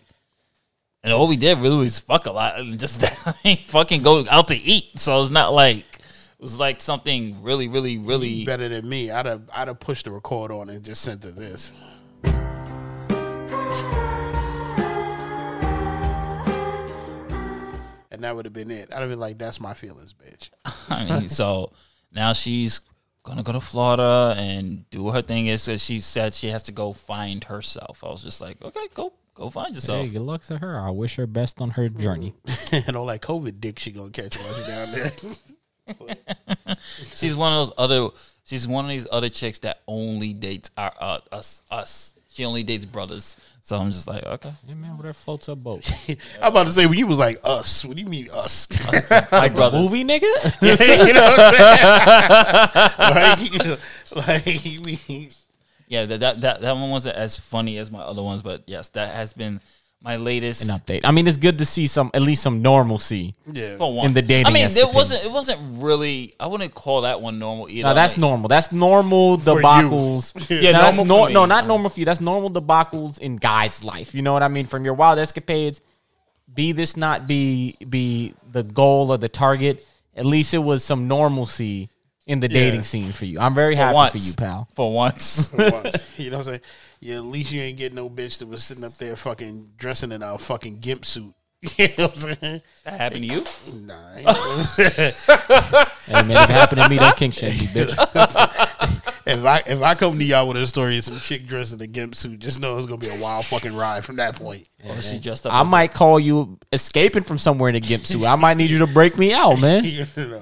[1.04, 3.04] and all we did really was fuck a lot and just
[3.66, 4.98] fucking go out to eat.
[4.98, 8.44] So it's not like it was like something really, really, really.
[8.44, 9.10] better than me.
[9.10, 11.72] I'd have I'd have pushed the record on and just sent her this.
[18.10, 18.92] And that would have been it.
[18.92, 20.50] I'd have been like, "That's my feelings, bitch."
[20.90, 21.72] I mean, so
[22.12, 22.80] now she's
[23.24, 25.46] gonna go to Florida and do her thing.
[25.46, 28.04] Is she said she has to go find herself.
[28.04, 30.06] I was just like, okay, go go find yourself.
[30.06, 30.78] Hey, good luck to her.
[30.78, 32.34] I wish her best on her journey.
[32.72, 35.12] and all that COVID dick she gonna catch while she down there.
[37.14, 38.08] She's one of those other.
[38.44, 42.14] She's one of these other chicks that only dates our uh, us us.
[42.28, 43.36] She only dates brothers.
[43.60, 44.52] So I'm just like, okay.
[44.66, 45.92] Yeah, man, whatever floats her boat.
[46.40, 47.84] I'm about to say when you was like us.
[47.84, 48.68] What do you mean us?
[49.30, 49.82] My brothers.
[49.82, 50.22] Movie nigga.
[50.62, 51.40] you know what
[52.98, 53.78] I'm saying?
[54.16, 54.46] like, like
[54.82, 55.28] we,
[55.92, 58.88] Yeah, that, that that that one wasn't as funny as my other ones, but yes,
[58.90, 59.60] that has been
[60.00, 61.02] my latest An update.
[61.04, 63.34] I mean, it's good to see some at least some normalcy.
[63.52, 63.76] yeah.
[63.76, 64.06] for one.
[64.06, 64.94] in the dating I mean, there escapades.
[64.94, 65.24] wasn't.
[65.26, 66.34] It wasn't really.
[66.40, 67.88] I wouldn't call that one normal either.
[67.88, 68.48] No, that's Like, normal.
[68.48, 70.32] That's normal For debacles.
[70.62, 71.34] Yeah, No, that's normal nor- for me.
[71.34, 72.06] no, not normal for you.
[72.06, 74.14] That's normal debacles in guys' life.
[74.14, 74.66] You know what I mean?
[74.66, 75.80] From your wild escapades,
[76.52, 79.86] be this not be be the goal or the target.
[80.16, 81.90] At least it was some normalcy
[82.26, 82.82] in the dating Yeah.
[82.82, 83.38] scene for you.
[83.40, 84.68] I'm very for happy once, for you, pal.
[84.74, 85.48] For once.
[85.54, 85.96] for once.
[86.18, 86.60] You know what I'm saying?
[87.00, 90.12] Yeah, at least you ain't getting no bitch that was sitting up there fucking dressing
[90.12, 91.34] in a fucking gimp suit.
[91.78, 92.62] You know what I'm saying?
[92.84, 93.44] that happened to you?
[93.72, 93.94] Nah.
[93.94, 94.28] I ain't-
[96.06, 98.68] Hey man, if it happened to me, don't kink shame me, bitch.
[99.26, 101.80] If I if I come to y'all with a story of some chick dressed in
[101.80, 104.68] a gimp suit, just know it's gonna be a wild fucking ride from that point.
[104.88, 105.52] Or she dressed up.
[105.52, 108.24] I as a- might call you escaping from somewhere in a gimp suit.
[108.24, 109.84] I might need you to break me out, man.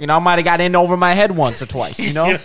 [0.00, 1.98] You know, I might have got in over my head once or twice.
[1.98, 2.24] You know,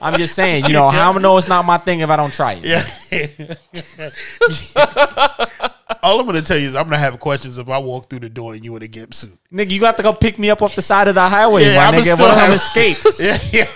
[0.00, 0.66] I'm just saying.
[0.66, 2.64] You know, how am I know it's not my thing if I don't try it?
[2.64, 2.82] Yeah.
[6.02, 8.28] All I'm gonna tell you is I'm gonna have questions if I walk through the
[8.28, 9.36] door and you in a gimp suit.
[9.52, 11.76] Nigga, you got to go pick me up off the side of the highway, Yeah,
[11.76, 12.14] my I'ma nigga.
[12.14, 13.06] still What I'm have- escaped?
[13.20, 13.68] Yeah, yeah.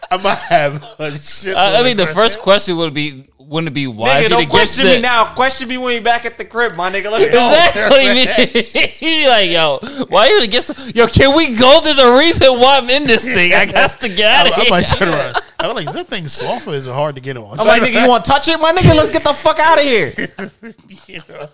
[0.12, 1.54] I might have a shit.
[1.54, 4.48] Uh, I, I mean, the first question would be, wouldn't it be why Nigga, don't
[4.48, 5.02] question me set?
[5.02, 5.34] now.
[5.34, 7.10] Question me when we back at the crib, my nigga.
[7.10, 7.50] Let's go.
[7.50, 8.62] Exactly.
[9.00, 10.94] He like, yo, why are you the guest?
[10.94, 11.80] Yo, can we go?
[11.82, 13.52] There's a reason why I'm in this thing.
[13.52, 14.66] I got to get out of I, here.
[14.66, 15.36] I might turn around.
[15.58, 17.58] I'm like, is that thing soft or is it hard to get on?
[17.58, 18.94] I'm like, nigga, you want to touch it, my nigga?
[18.94, 20.12] Let's get the fuck out of here.
[21.08, 21.46] You know?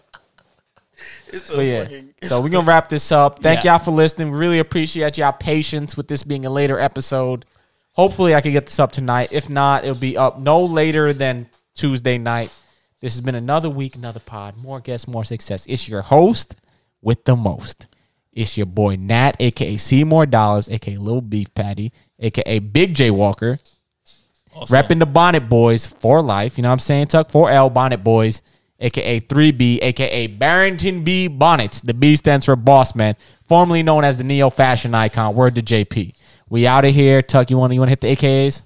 [1.28, 2.14] It's a yeah, fucking.
[2.24, 3.40] so we're gonna wrap this up.
[3.42, 3.72] Thank Yeah.
[3.72, 4.30] y'all for listening.
[4.30, 7.46] We really appreciate y'all patience with this being a later episode.
[7.92, 9.30] Hopefully, I can get this up tonight.
[9.32, 12.52] If not, it'll be up no later than Tuesday night.
[13.00, 14.56] This has been another week, another pod.
[14.56, 15.66] More guests, more success.
[15.68, 16.56] It's your host
[17.02, 17.86] with the most.
[18.32, 23.58] It's your boy Nat, aka Seymour Dollars, aka Little Beef Patty, aka Big J Walker,
[24.54, 26.58] repping the Bonnet Boys for life.
[26.58, 27.06] You know what I'm saying?
[27.06, 28.42] Tuck 4L Bonnet Boys,
[28.78, 31.80] aka 3B, aka Barrington B Bonnets.
[31.80, 33.16] The B stands for Boss Man,
[33.48, 35.34] formerly known as the Neo Fashion Icon.
[35.34, 36.12] Word to JP.
[36.50, 37.22] We out of here.
[37.22, 38.65] Tuck, you want to you want to hit the AKAs?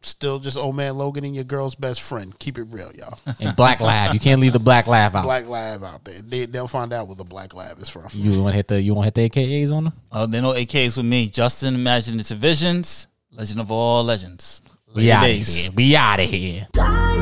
[0.00, 2.36] Still just old man Logan and your girl's best friend.
[2.38, 3.18] Keep it real, y'all.
[3.40, 4.14] And Black Lab.
[4.14, 5.24] You can't leave the Black Lab out.
[5.24, 6.20] Black Lab out there.
[6.22, 8.04] They, they'll find out where the Black Lab is from.
[8.12, 9.92] You want to hit the you want to hit the AKAs on them?
[10.12, 11.28] Oh, they know AKAs with me.
[11.28, 14.60] Justin, Imaginative Visions, Legend of All Legends.
[14.94, 15.56] We Later out of days.
[15.56, 15.72] here.
[15.74, 16.66] We out of here.
[16.78, 17.18] I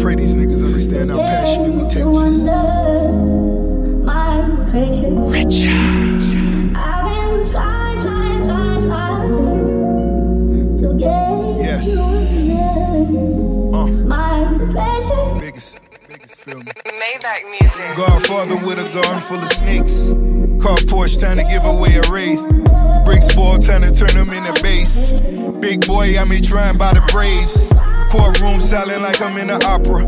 [0.00, 2.44] pray these niggas understand how passionate we take this.
[5.32, 6.13] Rich.
[16.44, 16.72] Feel me.
[16.84, 17.96] Maybach music.
[17.96, 20.12] Godfather with a garden full of snakes.
[20.60, 22.44] Car Porsche trying to give away a wraith.
[23.06, 25.12] Bricks ball trying to turn them into base.
[25.64, 27.72] Big boy, I'm me trying by the Braves.
[28.12, 30.04] Courtroom silent like I'm in the opera.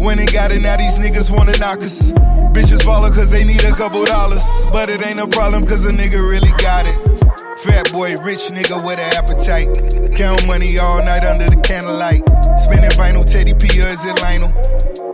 [0.00, 2.14] When they got it, now these niggas wanna knock us.
[2.56, 4.64] Bitches follow cause they need a couple dollars.
[4.72, 7.23] But it ain't a problem cause a nigga really got it.
[7.56, 9.70] Fat boy, rich nigga with an appetite.
[10.16, 12.26] Count money all night under the candlelight.
[12.58, 14.50] Spinning vinyl, Teddy P or is it Lionel?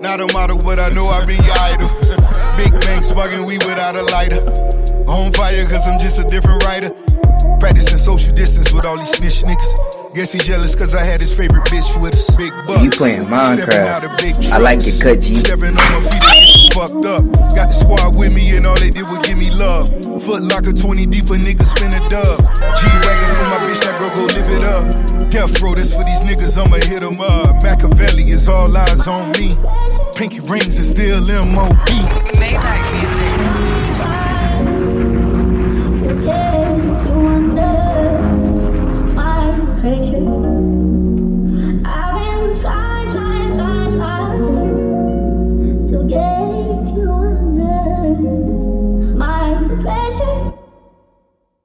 [0.01, 1.91] Not a model, but I know I be idol.
[2.57, 4.41] Big bank smuggling we without a lighter.
[5.07, 6.91] On fire, cause I'm just a different writer.
[7.61, 10.00] Practicing social distance with all these snitch niggas.
[10.13, 12.35] Guess he jealous cause I had his favorite bitch with us.
[12.35, 12.83] Big bucks.
[12.83, 14.53] You playing Stepping out of big Minecraft.
[14.53, 15.37] I like your cut, G.
[15.37, 17.23] Stepping on my feet and get fucked up.
[17.55, 19.87] Got the squad with me and all they did was give me love.
[20.21, 22.43] Foot locker 20 deep, a nigga spin a dub.
[22.43, 25.31] G-Wagon for my bitch, that girl go live it up.
[25.31, 27.63] Death row, that's for these niggas, I'ma hit 'em up.
[27.63, 29.57] Machiavelli is all eyes on me.
[30.17, 31.71] Pinky rings and still MOB.
[39.91, 40.40] Rachel.